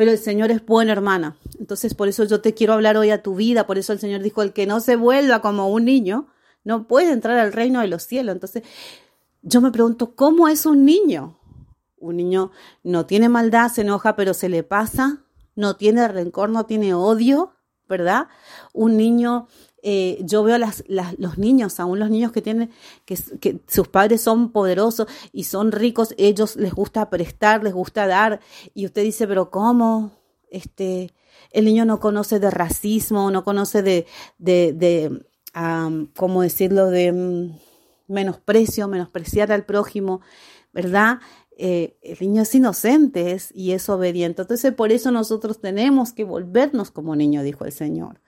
Pero 0.00 0.12
el 0.12 0.18
Señor 0.18 0.50
es 0.50 0.64
bueno, 0.64 0.92
hermana. 0.92 1.36
Entonces, 1.58 1.92
por 1.92 2.08
eso 2.08 2.24
yo 2.24 2.40
te 2.40 2.54
quiero 2.54 2.72
hablar 2.72 2.96
hoy 2.96 3.10
a 3.10 3.22
tu 3.22 3.34
vida. 3.34 3.66
Por 3.66 3.76
eso 3.76 3.92
el 3.92 3.98
Señor 3.98 4.22
dijo, 4.22 4.40
el 4.40 4.54
que 4.54 4.64
no 4.64 4.80
se 4.80 4.96
vuelva 4.96 5.42
como 5.42 5.68
un 5.68 5.84
niño, 5.84 6.28
no 6.64 6.88
puede 6.88 7.12
entrar 7.12 7.38
al 7.38 7.52
reino 7.52 7.82
de 7.82 7.88
los 7.88 8.04
cielos. 8.04 8.32
Entonces, 8.34 8.62
yo 9.42 9.60
me 9.60 9.70
pregunto, 9.70 10.14
¿cómo 10.14 10.48
es 10.48 10.64
un 10.64 10.86
niño? 10.86 11.38
Un 11.98 12.16
niño 12.16 12.50
no 12.82 13.04
tiene 13.04 13.28
maldad, 13.28 13.70
se 13.70 13.82
enoja, 13.82 14.16
pero 14.16 14.32
se 14.32 14.48
le 14.48 14.62
pasa, 14.62 15.18
no 15.54 15.76
tiene 15.76 16.08
rencor, 16.08 16.48
no 16.48 16.64
tiene 16.64 16.94
odio, 16.94 17.52
¿verdad? 17.86 18.28
Un 18.72 18.96
niño 18.96 19.48
eh, 19.82 20.18
yo 20.22 20.42
veo 20.42 20.58
las, 20.58 20.84
los 20.88 21.38
niños, 21.38 21.80
aún 21.80 21.98
los 21.98 22.10
niños 22.10 22.32
que 22.32 22.42
tienen, 22.42 22.70
que, 23.04 23.16
que, 23.40 23.60
sus 23.66 23.88
padres 23.88 24.20
son 24.20 24.52
poderosos 24.52 25.08
y 25.32 25.44
son 25.44 25.72
ricos, 25.72 26.14
ellos 26.18 26.56
les 26.56 26.74
gusta 26.74 27.08
prestar, 27.08 27.64
les 27.64 27.72
gusta 27.72 28.06
dar, 28.06 28.40
y 28.74 28.86
usted 28.86 29.02
dice, 29.02 29.26
pero 29.26 29.50
¿cómo? 29.50 30.12
Este, 30.50 31.14
el 31.50 31.64
niño 31.64 31.84
no 31.84 32.00
conoce 32.00 32.40
de 32.40 32.50
racismo, 32.50 33.30
no 33.30 33.42
conoce 33.44 33.82
de, 33.82 34.06
de, 34.38 35.24
¿cómo 36.16 36.42
decirlo?, 36.42 36.90
de 36.90 37.12
mm, 37.12 37.58
menosprecio, 38.08 38.88
menospreciar 38.88 39.52
al 39.52 39.64
prójimo, 39.64 40.20
¿verdad? 40.72 41.20
Eh, 41.56 41.96
el 42.02 42.18
niño 42.20 42.42
es 42.42 42.54
inocente 42.54 43.36
y 43.54 43.72
es 43.72 43.88
obediente. 43.88 44.42
Entonces, 44.42 44.74
por 44.74 44.92
eso 44.92 45.10
nosotros 45.10 45.60
tenemos 45.60 46.12
que 46.12 46.24
volvernos 46.24 46.90
como 46.90 47.14
niño, 47.16 47.42
dijo 47.42 47.64
el 47.64 47.72
Señor 47.72 48.20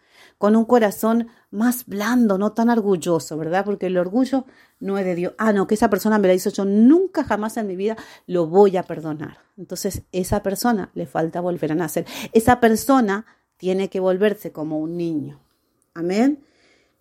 con 0.42 0.56
un 0.56 0.64
corazón 0.64 1.28
más 1.52 1.86
blando, 1.86 2.36
no 2.36 2.50
tan 2.50 2.68
orgulloso, 2.68 3.36
¿verdad? 3.36 3.64
Porque 3.64 3.86
el 3.86 3.96
orgullo 3.96 4.44
no 4.80 4.98
es 4.98 5.04
de 5.04 5.14
Dios. 5.14 5.34
Ah, 5.38 5.52
no, 5.52 5.68
que 5.68 5.76
esa 5.76 5.88
persona 5.88 6.18
me 6.18 6.26
la 6.26 6.34
hizo 6.34 6.50
yo 6.50 6.64
nunca 6.64 7.22
jamás 7.22 7.56
en 7.58 7.68
mi 7.68 7.76
vida 7.76 7.96
lo 8.26 8.48
voy 8.48 8.76
a 8.76 8.82
perdonar. 8.82 9.38
Entonces, 9.56 10.02
esa 10.10 10.42
persona 10.42 10.90
le 10.94 11.06
falta 11.06 11.40
volver 11.40 11.70
a 11.70 11.76
nacer. 11.76 12.06
Esa 12.32 12.58
persona 12.58 13.24
tiene 13.56 13.88
que 13.88 14.00
volverse 14.00 14.50
como 14.50 14.80
un 14.80 14.96
niño. 14.96 15.38
Amén. 15.94 16.42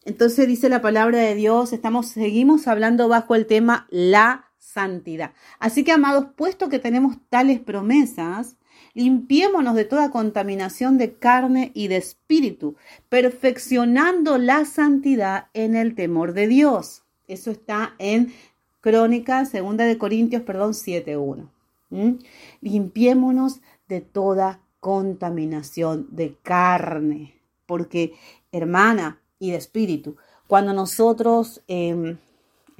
Entonces 0.05 0.48
dice 0.48 0.69
la 0.69 0.83
palabra 0.83 1.17
de 1.17 1.33
Dios, 1.33 1.74
estamos 1.74 2.10
seguimos 2.10 2.67
hablando 2.67 3.07
bajo 3.07 3.33
el 3.33 3.48
tema 3.48 3.88
la 3.89 4.51
santidad. 4.60 5.33
Así 5.57 5.83
que 5.83 5.93
amados, 5.93 6.27
puesto 6.36 6.69
que 6.69 6.77
tenemos 6.77 7.17
tales 7.29 7.60
promesas, 7.60 8.55
Limpiémonos 8.93 9.75
de 9.75 9.86
toda 9.86 10.12
contaminación 10.12 10.98
de 10.98 11.13
carne 11.13 11.71
y 11.74 11.88
de 11.88 11.98
espíritu, 11.98 12.75
perfeccionando 13.10 14.38
la 14.38 14.65
santidad 14.65 15.48
en 15.53 15.75
el 15.75 15.95
temor 15.95 16.33
de 16.33 16.48
Dios. 16.48 17.03
Eso 17.27 17.51
está 17.51 17.95
en 18.00 18.33
Crónica, 18.81 19.45
segunda 19.45 19.86
de 19.86 19.98
Corintios, 19.98 20.41
perdón, 20.41 20.74
7.1. 20.74 21.50
¿Mm? 21.89 22.19
Limpiémonos 22.62 23.62
de 23.88 24.01
toda 24.01 24.60
contaminación 24.79 26.07
de 26.12 26.36
carne, 26.41 27.36
porque 27.65 28.13
hermana 28.51 29.21
y 29.39 29.51
de 29.51 29.57
espíritu, 29.57 30.17
cuando 30.48 30.74
nosotros 30.74 31.62
em, 31.67 32.17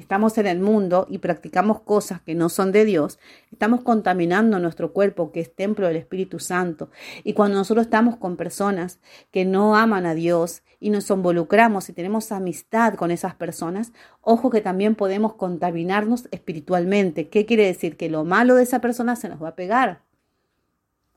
estamos 0.02 0.38
en 0.38 0.48
el 0.48 0.60
mundo 0.60 1.08
y 1.10 1.20
practicamos 1.20 1.82
cosas 1.82 2.22
que 2.22 2.36
no 2.36 2.50
son 2.50 2.72
de 2.72 2.84
Dios, 2.84 3.20
estamos 3.52 3.82
contaminando 3.82 4.60
nuestro 4.60 4.92
cuerpo, 4.92 5.32
que 5.32 5.40
es 5.40 5.56
templo 5.56 5.88
del 5.88 5.96
Espíritu 5.96 6.40
Santo. 6.40 6.90
Y 7.24 7.34
cuando 7.34 7.58
nosotros 7.58 7.86
estamos 7.86 8.18
con 8.18 8.36
personas 8.36 9.00
que 9.32 9.46
no 9.46 9.76
aman 9.76 10.06
a 10.06 10.14
Dios 10.14 10.64
y 10.80 10.90
nos 10.90 11.10
involucramos 11.10 11.88
y 11.88 11.94
tenemos 11.94 12.32
amistad 12.32 12.96
con 12.96 13.12
esas 13.12 13.36
personas, 13.36 13.94
ojo 14.22 14.50
que 14.50 14.62
también 14.62 14.96
podemos 14.96 15.36
contaminarnos 15.36 16.28
espiritualmente. 16.32 17.30
¿Qué 17.30 17.46
quiere 17.46 17.66
decir? 17.66 17.96
Que 17.96 18.10
lo 18.10 18.26
malo 18.26 18.56
de 18.56 18.64
esa 18.64 18.82
persona 18.82 19.16
se 19.16 19.30
nos 19.30 19.42
va 19.42 19.50
a 19.50 19.56
pegar. 19.56 20.02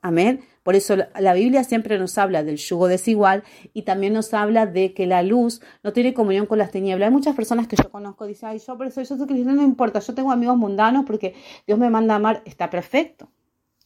Amén. 0.01 0.41
Por 0.65 0.75
eso 0.75 0.95
la 0.95 1.33
Biblia 1.35 1.63
siempre 1.63 1.99
nos 1.99 2.17
habla 2.17 2.43
del 2.43 2.57
yugo 2.57 2.87
desigual 2.87 3.43
y 3.71 3.83
también 3.83 4.13
nos 4.13 4.33
habla 4.33 4.65
de 4.65 4.95
que 4.95 5.05
la 5.05 5.21
luz 5.21 5.61
no 5.83 5.93
tiene 5.93 6.15
comunión 6.15 6.47
con 6.47 6.57
las 6.57 6.71
tinieblas. 6.71 7.05
Hay 7.05 7.13
muchas 7.13 7.35
personas 7.35 7.67
que 7.67 7.75
yo 7.75 7.91
conozco 7.91 8.25
dicen, 8.25 8.49
ay, 8.49 8.57
yo 8.57 8.75
por 8.75 8.87
eso 8.87 8.99
yo 9.03 9.15
soy 9.15 9.27
cristiano, 9.27 9.53
no 9.53 9.61
importa, 9.61 9.99
yo 9.99 10.15
tengo 10.15 10.31
amigos 10.31 10.57
mundanos 10.57 11.05
porque 11.05 11.35
Dios 11.67 11.77
me 11.77 11.91
manda 11.91 12.15
a 12.15 12.17
amar, 12.17 12.41
está 12.45 12.71
perfecto. 12.71 13.29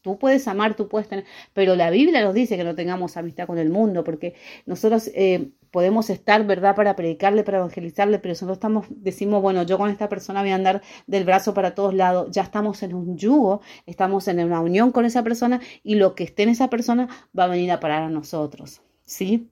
Tú 0.01 0.17
puedes 0.17 0.47
amar, 0.47 0.75
tú 0.75 0.87
puedes 0.87 1.09
tener, 1.09 1.25
pero 1.53 1.75
la 1.75 1.89
Biblia 1.89 2.23
nos 2.23 2.33
dice 2.33 2.55
que 2.55 2.63
no 2.63 2.73
tengamos 2.73 3.17
amistad 3.17 3.47
con 3.47 3.57
el 3.57 3.69
mundo, 3.69 4.05
porque 4.05 4.33
nosotros 4.65 5.11
eh, 5.13 5.51
podemos 5.71 6.09
estar, 6.09 6.45
¿verdad?, 6.45 6.75
para 6.75 6.95
predicarle, 6.95 7.43
para 7.43 7.57
evangelizarle, 7.57 8.19
pero 8.19 8.31
nosotros 8.31 8.57
estamos, 8.57 8.85
decimos, 8.89 9.41
bueno, 9.41 9.63
yo 9.63 9.77
con 9.77 9.89
esta 9.89 10.07
persona 10.07 10.41
voy 10.41 10.51
a 10.51 10.55
andar 10.55 10.81
del 11.07 11.25
brazo 11.25 11.53
para 11.53 11.75
todos 11.75 11.93
lados, 11.93 12.29
ya 12.31 12.43
estamos 12.43 12.81
en 12.83 12.93
un 12.93 13.17
yugo, 13.17 13.61
estamos 13.85 14.27
en 14.29 14.39
una 14.43 14.61
unión 14.61 14.91
con 14.91 15.05
esa 15.05 15.23
persona 15.23 15.59
y 15.83 15.95
lo 15.95 16.15
que 16.15 16.23
esté 16.23 16.43
en 16.43 16.49
esa 16.49 16.69
persona 16.69 17.09
va 17.37 17.43
a 17.45 17.47
venir 17.47 17.71
a 17.71 17.79
parar 17.81 18.03
a 18.03 18.09
nosotros, 18.09 18.81
¿sí? 19.03 19.49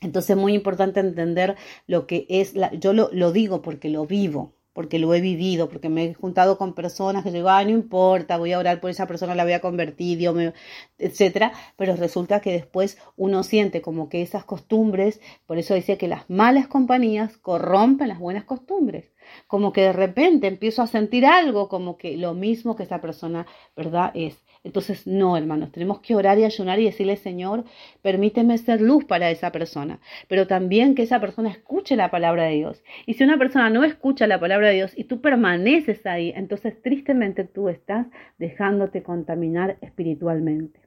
Entonces 0.00 0.30
es 0.30 0.36
muy 0.36 0.54
importante 0.54 1.00
entender 1.00 1.56
lo 1.86 2.06
que 2.06 2.26
es, 2.28 2.54
la, 2.54 2.72
yo 2.72 2.92
lo, 2.92 3.10
lo 3.12 3.32
digo 3.32 3.62
porque 3.62 3.88
lo 3.88 4.06
vivo, 4.06 4.55
porque 4.76 4.98
lo 4.98 5.14
he 5.14 5.22
vivido, 5.22 5.70
porque 5.70 5.88
me 5.88 6.04
he 6.04 6.14
juntado 6.14 6.58
con 6.58 6.74
personas 6.74 7.24
que 7.24 7.32
digo, 7.32 7.48
ah, 7.48 7.64
no 7.64 7.70
importa, 7.70 8.36
voy 8.36 8.52
a 8.52 8.58
orar 8.58 8.78
por 8.78 8.90
esa 8.90 9.06
persona, 9.06 9.34
la 9.34 9.44
voy 9.44 9.54
a 9.54 9.62
convertir, 9.62 10.18
Dios 10.18 10.34
me, 10.34 10.52
etcétera, 10.98 11.54
pero 11.76 11.96
resulta 11.96 12.40
que 12.42 12.52
después 12.52 12.98
uno 13.16 13.42
siente 13.42 13.80
como 13.80 14.10
que 14.10 14.20
esas 14.20 14.44
costumbres, 14.44 15.22
por 15.46 15.56
eso 15.56 15.72
decía 15.72 15.96
que 15.96 16.08
las 16.08 16.28
malas 16.28 16.68
compañías 16.68 17.38
corrompen 17.38 18.08
las 18.08 18.18
buenas 18.18 18.44
costumbres, 18.44 19.14
como 19.46 19.72
que 19.72 19.80
de 19.80 19.92
repente 19.94 20.46
empiezo 20.46 20.82
a 20.82 20.86
sentir 20.86 21.24
algo 21.24 21.70
como 21.70 21.96
que 21.96 22.18
lo 22.18 22.34
mismo 22.34 22.76
que 22.76 22.82
esa 22.82 23.00
persona, 23.00 23.46
¿verdad? 23.76 24.10
Es. 24.14 24.36
Entonces, 24.66 25.06
no, 25.06 25.36
hermanos, 25.36 25.70
tenemos 25.70 26.00
que 26.00 26.16
orar 26.16 26.40
y 26.40 26.44
ayunar 26.44 26.80
y 26.80 26.86
decirle, 26.86 27.14
Señor, 27.14 27.62
permíteme 28.02 28.58
ser 28.58 28.80
luz 28.80 29.04
para 29.04 29.30
esa 29.30 29.52
persona, 29.52 30.00
pero 30.26 30.48
también 30.48 30.96
que 30.96 31.04
esa 31.04 31.20
persona 31.20 31.50
escuche 31.50 31.94
la 31.94 32.10
palabra 32.10 32.42
de 32.42 32.56
Dios. 32.56 32.82
Y 33.06 33.14
si 33.14 33.22
una 33.22 33.38
persona 33.38 33.70
no 33.70 33.84
escucha 33.84 34.26
la 34.26 34.40
palabra 34.40 34.66
de 34.68 34.74
Dios 34.74 34.92
y 34.98 35.04
tú 35.04 35.20
permaneces 35.20 36.04
ahí, 36.04 36.32
entonces 36.34 36.82
tristemente 36.82 37.44
tú 37.44 37.68
estás 37.68 38.08
dejándote 38.38 39.04
contaminar 39.04 39.78
espiritualmente. 39.82 40.80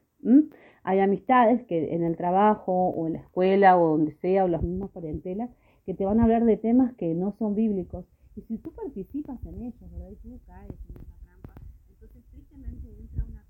Hay 0.84 1.00
amistades 1.00 1.64
que 1.64 1.96
en 1.96 2.04
el 2.04 2.18
trabajo 2.18 2.90
o 2.90 3.08
en 3.08 3.14
la 3.14 3.20
escuela 3.20 3.78
o 3.78 3.92
donde 3.92 4.12
sea 4.16 4.44
o 4.44 4.50
las 4.50 4.62
mismas 4.62 4.90
parentelas 4.90 5.50
que 5.86 5.94
te 5.94 6.04
van 6.04 6.20
a 6.20 6.24
hablar 6.24 6.44
de 6.44 6.58
temas 6.58 6.94
que 6.96 7.14
no 7.14 7.34
son 7.40 7.56
bíblicos. 7.56 8.04
Y 8.36 8.42
si 8.42 8.58
tú 8.58 8.74
participas 8.74 9.42
en 9.46 9.62
ellos, 9.62 9.90
¿verdad? 9.90 10.10
Y 10.12 10.16
tú 10.18 10.38
caes 10.46 10.76
en 10.90 11.02
esa 11.02 11.16
trampa, 11.24 11.54
entonces 11.90 12.24
tristemente 12.30 12.88
entra 13.00 13.24
una 13.26 13.44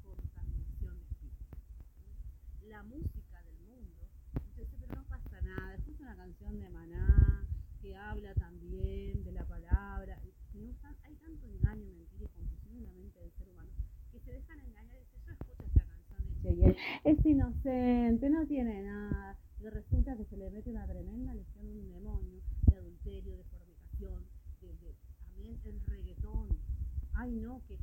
la 2.70 2.84
música 2.84 3.42
del 3.44 3.60
mundo. 3.62 4.08
Entonces, 4.36 4.68
pero 4.80 5.02
no 5.02 5.08
pasa 5.08 5.42
nada, 5.42 5.74
escucha 5.74 6.04
una 6.04 6.16
canción 6.16 6.60
de 6.60 6.70
Maná 6.70 7.48
que 7.82 7.96
habla 7.96 8.34
también 8.36 9.24
de 9.24 9.32
la 9.32 9.44
palabra. 9.46 10.20
hay 11.04 11.16
tanto 11.16 11.46
engaño, 11.48 11.90
mentira 11.90 12.26
y 12.26 12.28
confusión 12.28 12.78
en 12.78 12.84
la 12.84 12.94
mente 12.94 13.20
del 13.20 13.32
ser 13.32 13.50
humano 13.50 13.72
que 14.12 14.20
se 14.20 14.32
dejan 14.34 14.60
engañar 14.60 14.96
y 14.96 15.00
dicen, 15.00 15.22
yo 15.26 15.34
escucho 15.34 15.64
esta 15.66 15.84
canción 15.84 16.24
de 16.26 16.42
Cheyenne, 16.42 16.78
es 17.04 17.26
inocente, 17.26 18.30
no 18.30 18.46
tiene 18.46 18.84
nada. 18.84 19.38
Y 19.60 19.68
resulta 19.70 20.16
que 20.16 20.26
se 20.26 20.38
le 20.38 20.50
mete 20.52 20.70
una 20.70 20.86
tremenda 20.86 21.34
lesión 21.34 21.68
a 21.68 21.72
un 21.72 21.90
demonio 21.90 22.42
de 22.68 22.78
adulterio, 22.78 23.36
de 23.36 23.44
fornicación, 23.46 24.24
de 24.62 24.96
también 25.24 25.60
el 25.66 25.82
reggaetón. 25.86 26.48
Ay, 27.14 27.34
no, 27.36 27.62
que 27.68 27.78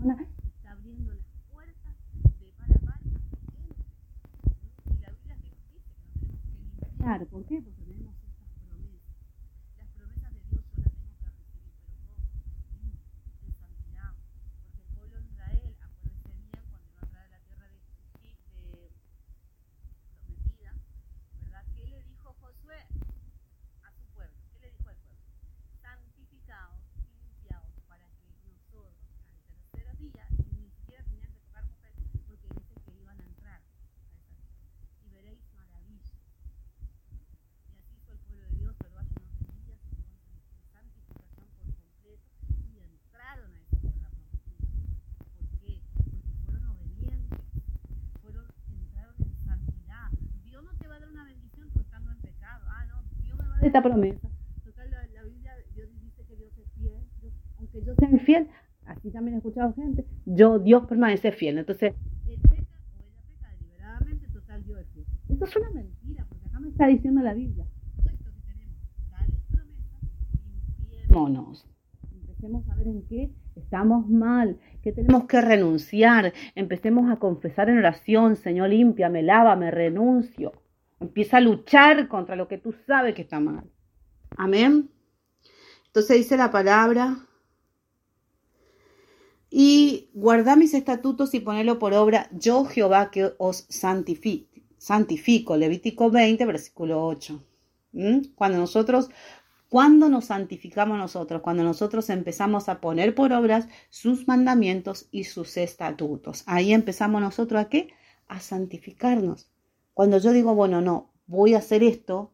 está 0.00 0.72
abriendo 0.72 1.12
las 1.12 1.26
puertas 1.52 1.94
de 2.40 2.52
par 2.52 2.72
a 2.72 2.78
par 2.78 3.00
Y 3.04 4.98
la 4.98 5.10
Biblia 5.10 5.36
dice 5.36 5.60
que 5.60 5.76
no 5.76 6.24
tenemos 6.24 6.40
que 6.40 6.52
limpiar. 6.56 7.26
¿Por 7.26 7.44
qué? 7.44 7.60
Porque 7.60 7.82
tenemos 7.84 8.14
estas 8.16 8.48
promesas. 8.64 9.12
Las 9.76 9.88
promesas 9.90 10.32
de 10.32 10.40
Dios 10.48 10.64
yo 10.72 10.82
las 10.82 10.94
tengo 10.96 11.12
que 11.20 11.36
recibir, 11.36 11.76
pero 12.00 12.16
¿cómo? 12.72 12.96
En 13.44 13.52
santidad. 13.60 14.14
Porque 14.64 14.80
el 14.80 14.88
pueblo 14.96 15.20
de 15.20 15.26
Israel, 15.28 15.76
acuérdense 15.84 16.32
bien, 16.32 16.64
cuando 16.70 16.88
iba 16.88 17.00
a 17.00 17.04
entrar 17.04 17.24
a 17.26 17.28
la 17.28 17.40
tierra 17.44 17.68
de, 17.68 17.84
de 18.56 18.88
prometida, 20.24 20.72
¿verdad? 21.42 21.64
¿Qué 21.76 21.86
le 21.86 22.02
dijo 22.04 22.34
Josué? 22.40 22.88
a 23.84 23.92
su 23.92 24.04
pueblo. 24.14 24.40
¿Qué 24.50 24.60
le 24.60 24.72
dijo 24.72 24.88
al 24.88 24.96
pueblo? 24.96 25.20
Santificados 25.82 26.80
día 30.00 30.26
y 30.48 30.56
ni 30.56 30.70
siquiera 30.70 31.04
tenían 31.04 31.30
que 31.30 31.40
tocar 31.40 31.62
mujer 31.66 31.92
porque 32.26 32.48
dice 32.48 32.74
que 32.86 32.92
iban 32.96 33.20
a 33.20 33.24
entrar 33.24 33.60
a 33.60 33.68
esa 33.68 34.16
tierra. 34.24 34.48
Y 35.04 35.10
veréis 35.10 35.44
maravillas. 35.52 36.16
Y 37.68 37.76
así 37.76 37.96
hizo 38.00 38.12
el 38.12 38.18
pueblo 38.20 38.46
de 38.48 38.54
Dios, 38.56 38.74
pero 38.80 38.98
hace 38.98 39.12
unos 39.20 39.44
días 39.60 39.78
en 39.92 40.72
santificación 40.72 41.48
por 41.58 41.68
completo 41.76 42.24
y 42.72 42.80
entraron 42.80 43.52
a 43.54 43.60
esa 43.60 43.76
tierra 43.76 44.08
prometida. 44.08 44.64
¿Por 45.36 45.46
qué? 45.60 45.82
Porque 45.92 46.16
fueron 46.46 46.64
obedientes, 46.80 47.40
fueron, 48.22 48.46
entraron 48.72 49.16
en 49.20 49.36
santidad. 49.44 50.10
Dios 50.44 50.64
no 50.64 50.72
te 50.80 50.88
va 50.88 50.96
a 50.96 51.00
dar 51.00 51.08
una 51.10 51.24
bendición 51.24 51.68
tú 51.70 51.80
estando 51.80 52.10
en 52.10 52.20
pecado. 52.22 52.64
Ah, 52.70 52.86
no, 52.86 53.04
Dios 53.20 53.36
me 53.36 53.44
va 53.44 53.56
a 53.56 53.59
dar 53.59 53.59
esta 53.70 53.82
promesa. 53.82 54.28
Total, 54.64 54.90
la, 54.90 55.06
la 55.06 55.22
Biblia, 55.24 55.52
Dios 55.74 55.88
dice 56.02 56.24
que 56.26 56.36
Dios 56.36 56.50
es 56.58 56.70
fiel. 56.74 57.00
Dios, 57.20 57.32
aunque 57.58 57.82
yo 57.82 57.94
sea 57.94 58.10
infiel, 58.10 58.48
Aquí 58.90 59.10
también 59.10 59.34
he 59.34 59.38
escuchado 59.38 59.72
gente, 59.74 60.04
yo, 60.26 60.58
Dios 60.58 60.84
permanece 60.86 61.30
fiel. 61.30 61.58
Entonces, 61.58 61.94
él 62.26 62.40
peca 62.42 62.80
o 62.98 63.04
ella 63.04 63.22
peca 63.24 63.48
deliberadamente, 63.56 64.26
total, 64.32 64.64
Dios 64.64 64.80
es 64.80 64.88
fiel. 64.88 65.06
Esto 65.28 65.44
es 65.44 65.56
una 65.56 65.70
mentira, 65.70 66.26
porque 66.28 66.46
acá 66.48 66.58
me 66.58 66.68
está 66.70 66.86
diciendo 66.88 67.22
la 67.22 67.32
Biblia. 67.32 67.64
Puesto 68.02 68.24
que 68.32 68.40
tenemos 68.52 68.76
tales 69.10 69.40
promesas, 69.48 70.02
limpiémonos. 70.88 71.66
Empecemos 72.12 72.68
a 72.68 72.74
ver 72.74 72.88
en 72.88 73.02
qué 73.02 73.30
estamos 73.54 74.08
mal, 74.08 74.58
que 74.82 74.90
tenemos 74.90 75.24
que 75.26 75.40
renunciar. 75.40 76.32
Empecemos 76.56 77.10
a 77.12 77.16
confesar 77.20 77.68
en 77.68 77.78
oración, 77.78 78.34
Señor, 78.34 78.70
límpiame, 78.70 79.22
lávame, 79.22 79.70
renuncio. 79.70 80.52
Empieza 81.00 81.38
a 81.38 81.40
luchar 81.40 82.08
contra 82.08 82.36
lo 82.36 82.46
que 82.46 82.58
tú 82.58 82.74
sabes 82.86 83.14
que 83.14 83.22
está 83.22 83.40
mal. 83.40 83.64
Amén. 84.36 84.90
Entonces 85.86 86.18
dice 86.18 86.36
la 86.36 86.50
palabra 86.50 87.26
y 89.50 90.10
guardad 90.14 90.56
mis 90.56 90.74
estatutos 90.74 91.34
y 91.34 91.40
ponelo 91.40 91.80
por 91.80 91.92
obra, 91.92 92.28
yo 92.32 92.64
Jehová 92.64 93.10
que 93.10 93.32
os 93.38 93.66
santifico. 93.68 94.48
santifico. 94.78 95.56
Levítico 95.56 96.10
20, 96.10 96.46
versículo 96.46 97.04
8. 97.04 97.44
¿Mm? 97.92 98.18
Cuando 98.36 98.58
nosotros, 98.58 99.10
cuando 99.68 100.08
nos 100.08 100.26
santificamos 100.26 100.96
nosotros, 100.96 101.42
cuando 101.42 101.64
nosotros 101.64 102.08
empezamos 102.10 102.68
a 102.68 102.80
poner 102.80 103.14
por 103.14 103.32
obras 103.32 103.66
sus 103.88 104.28
mandamientos 104.28 105.08
y 105.10 105.24
sus 105.24 105.56
estatutos. 105.56 106.44
Ahí 106.46 106.72
empezamos 106.72 107.20
nosotros 107.20 107.60
a 107.60 107.68
qué? 107.68 107.92
A 108.28 108.38
santificarnos. 108.38 109.49
Cuando 110.00 110.16
yo 110.16 110.32
digo, 110.32 110.54
bueno, 110.54 110.80
no, 110.80 111.10
voy 111.26 111.52
a 111.52 111.58
hacer 111.58 111.82
esto, 111.82 112.32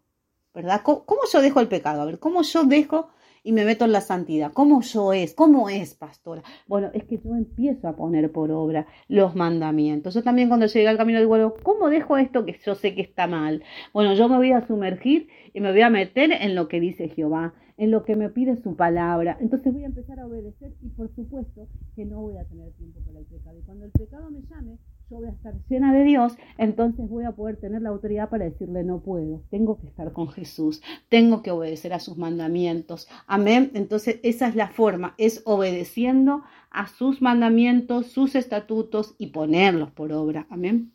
¿verdad? 0.54 0.82
¿Cómo, 0.84 1.22
yo 1.32 1.42
dejo 1.42 1.58
el 1.58 1.66
pecado? 1.66 2.00
A 2.00 2.04
ver, 2.04 2.20
¿cómo 2.20 2.42
yo 2.42 2.62
dejo 2.62 3.08
y 3.42 3.50
me 3.50 3.64
meto 3.64 3.84
en 3.84 3.90
la 3.90 4.02
santidad. 4.02 4.52
¿Cómo 4.52 4.82
yo 4.82 5.12
es? 5.12 5.34
¿Cómo 5.34 5.68
es, 5.68 5.94
pastora? 5.94 6.44
Bueno, 6.68 6.92
es 6.94 7.02
que 7.06 7.18
yo 7.18 7.34
empiezo 7.34 7.88
a 7.88 7.96
poner 7.96 8.30
por 8.30 8.52
obra 8.52 8.86
los 9.08 9.34
mandamientos. 9.34 10.14
Yo 10.14 10.22
también 10.22 10.46
cuando 10.46 10.66
llegué 10.66 10.86
al 10.86 10.96
camino 10.96 11.18
digo, 11.18 11.56
¿cómo 11.64 11.90
dejo 11.90 12.16
esto 12.18 12.44
que 12.44 12.56
yo 12.64 12.76
sé 12.76 12.94
que 12.94 13.02
está 13.02 13.26
mal? 13.26 13.64
Bueno, 13.92 14.14
yo 14.14 14.28
me 14.28 14.36
voy 14.36 14.52
a 14.52 14.64
sumergir 14.64 15.26
y 15.52 15.60
me 15.60 15.72
voy 15.72 15.82
a 15.82 15.90
meter 15.90 16.30
en 16.30 16.54
lo 16.54 16.68
que 16.68 16.78
dice 16.78 17.08
Jehová, 17.08 17.52
en 17.78 17.90
lo 17.90 18.04
que 18.04 18.14
me 18.14 18.28
pide 18.28 18.56
su 18.62 18.76
palabra. 18.76 19.38
Entonces 19.40 19.72
voy 19.72 19.82
a 19.82 19.86
empezar 19.86 20.20
a 20.20 20.26
obedecer 20.26 20.72
y 20.82 20.88
por 20.90 21.12
supuesto 21.16 21.66
que 21.96 22.04
no 22.04 22.20
voy 22.20 22.36
a 22.36 22.44
tener 22.44 22.70
tiempo 22.74 23.00
para 23.00 23.18
el 23.18 23.26
pecado. 23.26 23.58
Y 23.58 23.62
cuando 23.62 23.86
el 23.86 23.90
pecado 23.90 24.30
me 24.30 24.40
llame, 24.42 24.78
yo 25.10 25.18
voy 25.18 25.28
a 25.28 25.30
estar 25.30 25.54
llena 25.68 25.92
de 25.92 26.02
Dios, 26.04 26.36
entonces 26.58 27.08
voy 27.08 27.24
a 27.24 27.32
poder 27.32 27.56
tener 27.56 27.82
la 27.82 27.90
autoridad 27.90 28.28
para 28.28 28.44
decirle 28.44 28.82
no 28.82 29.00
puedo, 29.00 29.42
tengo 29.50 29.78
que 29.78 29.86
estar 29.86 30.12
con 30.12 30.28
Jesús, 30.28 30.82
tengo 31.08 31.42
que 31.42 31.52
obedecer 31.52 31.92
a 31.92 32.00
sus 32.00 32.16
mandamientos. 32.16 33.08
Amén. 33.26 33.70
Entonces 33.74 34.18
esa 34.22 34.48
es 34.48 34.56
la 34.56 34.68
forma, 34.68 35.14
es 35.18 35.42
obedeciendo 35.44 36.42
a 36.70 36.88
sus 36.88 37.22
mandamientos, 37.22 38.06
sus 38.06 38.34
estatutos 38.34 39.14
y 39.18 39.28
ponerlos 39.28 39.92
por 39.92 40.12
obra. 40.12 40.46
Amén. 40.50 40.92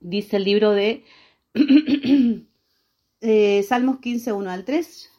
Dice 0.00 0.38
el 0.38 0.44
libro 0.44 0.72
de 0.72 1.04
eh, 3.20 3.62
Salmos 3.64 3.98
15, 3.98 4.32
1 4.32 4.50
al 4.50 4.64
3. 4.64 5.10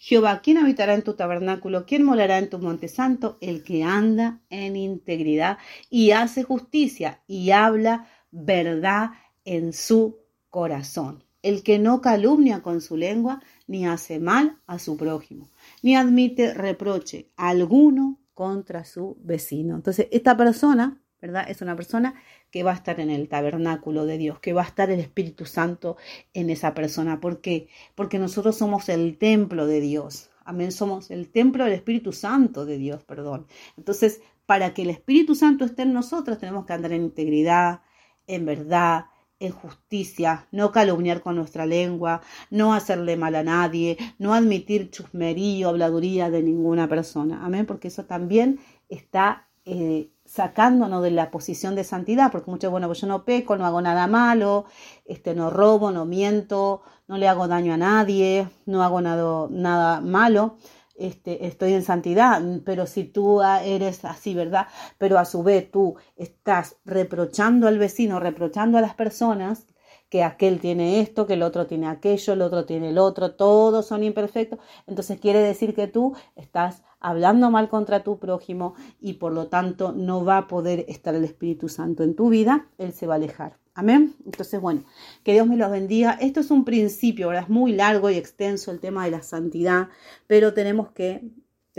Jehová, 0.00 0.40
¿quién 0.42 0.58
habitará 0.58 0.94
en 0.94 1.02
tu 1.02 1.14
tabernáculo? 1.14 1.84
¿Quién 1.84 2.04
molará 2.04 2.38
en 2.38 2.48
tu 2.48 2.60
monte 2.60 2.86
santo? 2.86 3.36
El 3.40 3.64
que 3.64 3.82
anda 3.82 4.40
en 4.48 4.76
integridad 4.76 5.58
y 5.90 6.12
hace 6.12 6.44
justicia 6.44 7.20
y 7.26 7.50
habla 7.50 8.06
verdad 8.30 9.10
en 9.44 9.72
su 9.72 10.20
corazón. 10.50 11.24
El 11.42 11.64
que 11.64 11.80
no 11.80 12.00
calumnia 12.00 12.62
con 12.62 12.80
su 12.80 12.96
lengua, 12.96 13.42
ni 13.66 13.86
hace 13.86 14.20
mal 14.20 14.58
a 14.66 14.78
su 14.78 14.96
prójimo, 14.96 15.50
ni 15.82 15.96
admite 15.96 16.54
reproche 16.54 17.30
alguno 17.36 18.20
contra 18.34 18.84
su 18.84 19.16
vecino. 19.20 19.74
Entonces, 19.74 20.06
esta 20.12 20.36
persona 20.36 21.02
¿verdad? 21.20 21.48
Es 21.48 21.62
una 21.62 21.76
persona 21.76 22.14
que 22.50 22.62
va 22.62 22.72
a 22.72 22.74
estar 22.74 23.00
en 23.00 23.10
el 23.10 23.28
tabernáculo 23.28 24.06
de 24.06 24.18
Dios, 24.18 24.38
que 24.40 24.52
va 24.52 24.62
a 24.62 24.66
estar 24.66 24.90
el 24.90 25.00
Espíritu 25.00 25.44
Santo 25.44 25.96
en 26.34 26.50
esa 26.50 26.74
persona. 26.74 27.20
¿Por 27.20 27.40
qué? 27.40 27.68
Porque 27.94 28.18
nosotros 28.18 28.56
somos 28.56 28.88
el 28.88 29.18
templo 29.18 29.66
de 29.66 29.80
Dios. 29.80 30.30
Amén, 30.44 30.72
somos 30.72 31.10
el 31.10 31.28
templo 31.30 31.64
del 31.64 31.74
Espíritu 31.74 32.12
Santo 32.12 32.64
de 32.64 32.78
Dios, 32.78 33.04
perdón. 33.04 33.46
Entonces, 33.76 34.22
para 34.46 34.72
que 34.72 34.82
el 34.82 34.90
Espíritu 34.90 35.34
Santo 35.34 35.64
esté 35.66 35.82
en 35.82 35.92
nosotros, 35.92 36.38
tenemos 36.38 36.64
que 36.64 36.72
andar 36.72 36.92
en 36.92 37.02
integridad, 37.02 37.82
en 38.26 38.46
verdad, 38.46 39.06
en 39.40 39.52
justicia, 39.52 40.46
no 40.50 40.72
calumniar 40.72 41.20
con 41.20 41.36
nuestra 41.36 41.66
lengua, 41.66 42.22
no 42.50 42.74
hacerle 42.74 43.16
mal 43.16 43.34
a 43.34 43.42
nadie, 43.42 43.96
no 44.18 44.34
admitir 44.34 44.90
chusmerío, 44.90 45.68
habladuría 45.68 46.30
de 46.30 46.42
ninguna 46.42 46.88
persona. 46.88 47.44
Amén, 47.44 47.66
porque 47.66 47.88
eso 47.88 48.04
también 48.04 48.58
está 48.88 49.48
eh, 49.64 50.10
sacándonos 50.28 51.02
de 51.02 51.10
la 51.10 51.30
posición 51.30 51.74
de 51.74 51.84
santidad, 51.84 52.30
porque 52.30 52.50
muchos, 52.50 52.70
bueno, 52.70 52.86
pues 52.86 53.00
yo 53.00 53.06
no 53.06 53.24
peco, 53.24 53.56
no 53.56 53.64
hago 53.64 53.80
nada 53.80 54.06
malo, 54.06 54.66
este, 55.06 55.34
no 55.34 55.48
robo, 55.48 55.90
no 55.90 56.04
miento, 56.04 56.82
no 57.08 57.16
le 57.16 57.26
hago 57.28 57.48
daño 57.48 57.72
a 57.72 57.78
nadie, 57.78 58.46
no 58.66 58.82
hago 58.82 59.00
nada, 59.00 59.46
nada 59.50 60.00
malo, 60.02 60.56
este, 60.96 61.46
estoy 61.46 61.72
en 61.72 61.82
santidad, 61.82 62.42
pero 62.66 62.86
si 62.86 63.04
tú 63.04 63.40
eres 63.42 64.04
así, 64.04 64.34
¿verdad? 64.34 64.66
Pero 64.98 65.18
a 65.18 65.24
su 65.24 65.42
vez 65.42 65.70
tú 65.70 65.96
estás 66.16 66.76
reprochando 66.84 67.66
al 67.66 67.78
vecino, 67.78 68.20
reprochando 68.20 68.76
a 68.76 68.82
las 68.82 68.94
personas, 68.94 69.66
que 70.10 70.24
aquel 70.24 70.60
tiene 70.60 71.00
esto, 71.00 71.26
que 71.26 71.34
el 71.34 71.42
otro 71.42 71.66
tiene 71.66 71.86
aquello, 71.86 72.32
el 72.32 72.42
otro 72.42 72.64
tiene 72.64 72.90
el 72.90 72.98
otro, 72.98 73.34
todos 73.34 73.86
son 73.86 74.02
imperfectos, 74.02 74.58
entonces 74.86 75.20
quiere 75.20 75.40
decir 75.40 75.74
que 75.74 75.86
tú 75.86 76.14
estás 76.34 76.82
hablando 77.00 77.50
mal 77.50 77.68
contra 77.68 78.02
tu 78.02 78.18
prójimo 78.18 78.74
y 79.00 79.14
por 79.14 79.32
lo 79.32 79.48
tanto 79.48 79.92
no 79.92 80.24
va 80.24 80.38
a 80.38 80.46
poder 80.48 80.84
estar 80.88 81.14
el 81.14 81.24
Espíritu 81.24 81.68
Santo 81.68 82.02
en 82.02 82.14
tu 82.14 82.28
vida, 82.28 82.68
Él 82.78 82.92
se 82.92 83.06
va 83.06 83.14
a 83.14 83.16
alejar. 83.16 83.58
Amén. 83.74 84.16
Entonces, 84.26 84.60
bueno, 84.60 84.82
que 85.22 85.34
Dios 85.34 85.46
me 85.46 85.56
los 85.56 85.70
bendiga. 85.70 86.18
Esto 86.20 86.40
es 86.40 86.50
un 86.50 86.64
principio, 86.64 87.28
¿verdad? 87.28 87.44
Es 87.44 87.48
muy 87.48 87.72
largo 87.72 88.10
y 88.10 88.16
extenso 88.16 88.72
el 88.72 88.80
tema 88.80 89.04
de 89.04 89.12
la 89.12 89.22
santidad, 89.22 89.88
pero 90.26 90.52
tenemos 90.52 90.90
que 90.90 91.22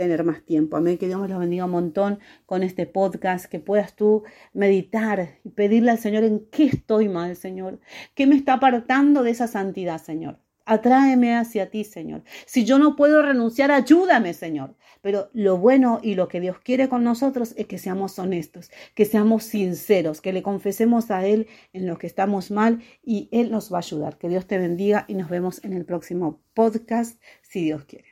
tener 0.00 0.24
más 0.24 0.42
tiempo. 0.42 0.78
Amén. 0.78 0.96
Que 0.96 1.08
Dios 1.08 1.20
me 1.20 1.28
los 1.28 1.38
bendiga 1.38 1.66
un 1.66 1.72
montón 1.72 2.20
con 2.46 2.62
este 2.62 2.86
podcast, 2.86 3.44
que 3.44 3.60
puedas 3.60 3.96
tú 3.96 4.22
meditar 4.54 5.40
y 5.44 5.50
pedirle 5.50 5.90
al 5.90 5.98
Señor 5.98 6.24
en 6.24 6.46
qué 6.50 6.64
estoy 6.64 7.10
mal, 7.10 7.36
Señor, 7.36 7.80
qué 8.14 8.26
me 8.26 8.36
está 8.36 8.54
apartando 8.54 9.22
de 9.22 9.32
esa 9.32 9.46
santidad, 9.46 10.00
Señor. 10.00 10.38
Atráeme 10.64 11.36
hacia 11.36 11.70
ti, 11.70 11.84
Señor. 11.84 12.22
Si 12.46 12.64
yo 12.64 12.78
no 12.78 12.96
puedo 12.96 13.22
renunciar, 13.22 13.70
ayúdame, 13.70 14.34
Señor. 14.34 14.76
Pero 15.02 15.30
lo 15.32 15.56
bueno 15.58 16.00
y 16.02 16.14
lo 16.14 16.28
que 16.28 16.40
Dios 16.40 16.58
quiere 16.60 16.88
con 16.88 17.04
nosotros 17.04 17.54
es 17.56 17.66
que 17.66 17.78
seamos 17.78 18.18
honestos, 18.18 18.70
que 18.94 19.04
seamos 19.04 19.44
sinceros, 19.44 20.20
que 20.20 20.32
le 20.32 20.42
confesemos 20.42 21.10
a 21.10 21.26
Él 21.26 21.48
en 21.72 21.86
lo 21.86 21.98
que 21.98 22.06
estamos 22.06 22.50
mal 22.50 22.82
y 23.02 23.28
Él 23.32 23.50
nos 23.50 23.72
va 23.72 23.78
a 23.78 23.80
ayudar. 23.80 24.18
Que 24.18 24.28
Dios 24.28 24.46
te 24.46 24.58
bendiga 24.58 25.04
y 25.08 25.14
nos 25.14 25.30
vemos 25.30 25.64
en 25.64 25.72
el 25.72 25.84
próximo 25.84 26.42
podcast, 26.54 27.20
si 27.42 27.64
Dios 27.64 27.84
quiere. 27.84 28.09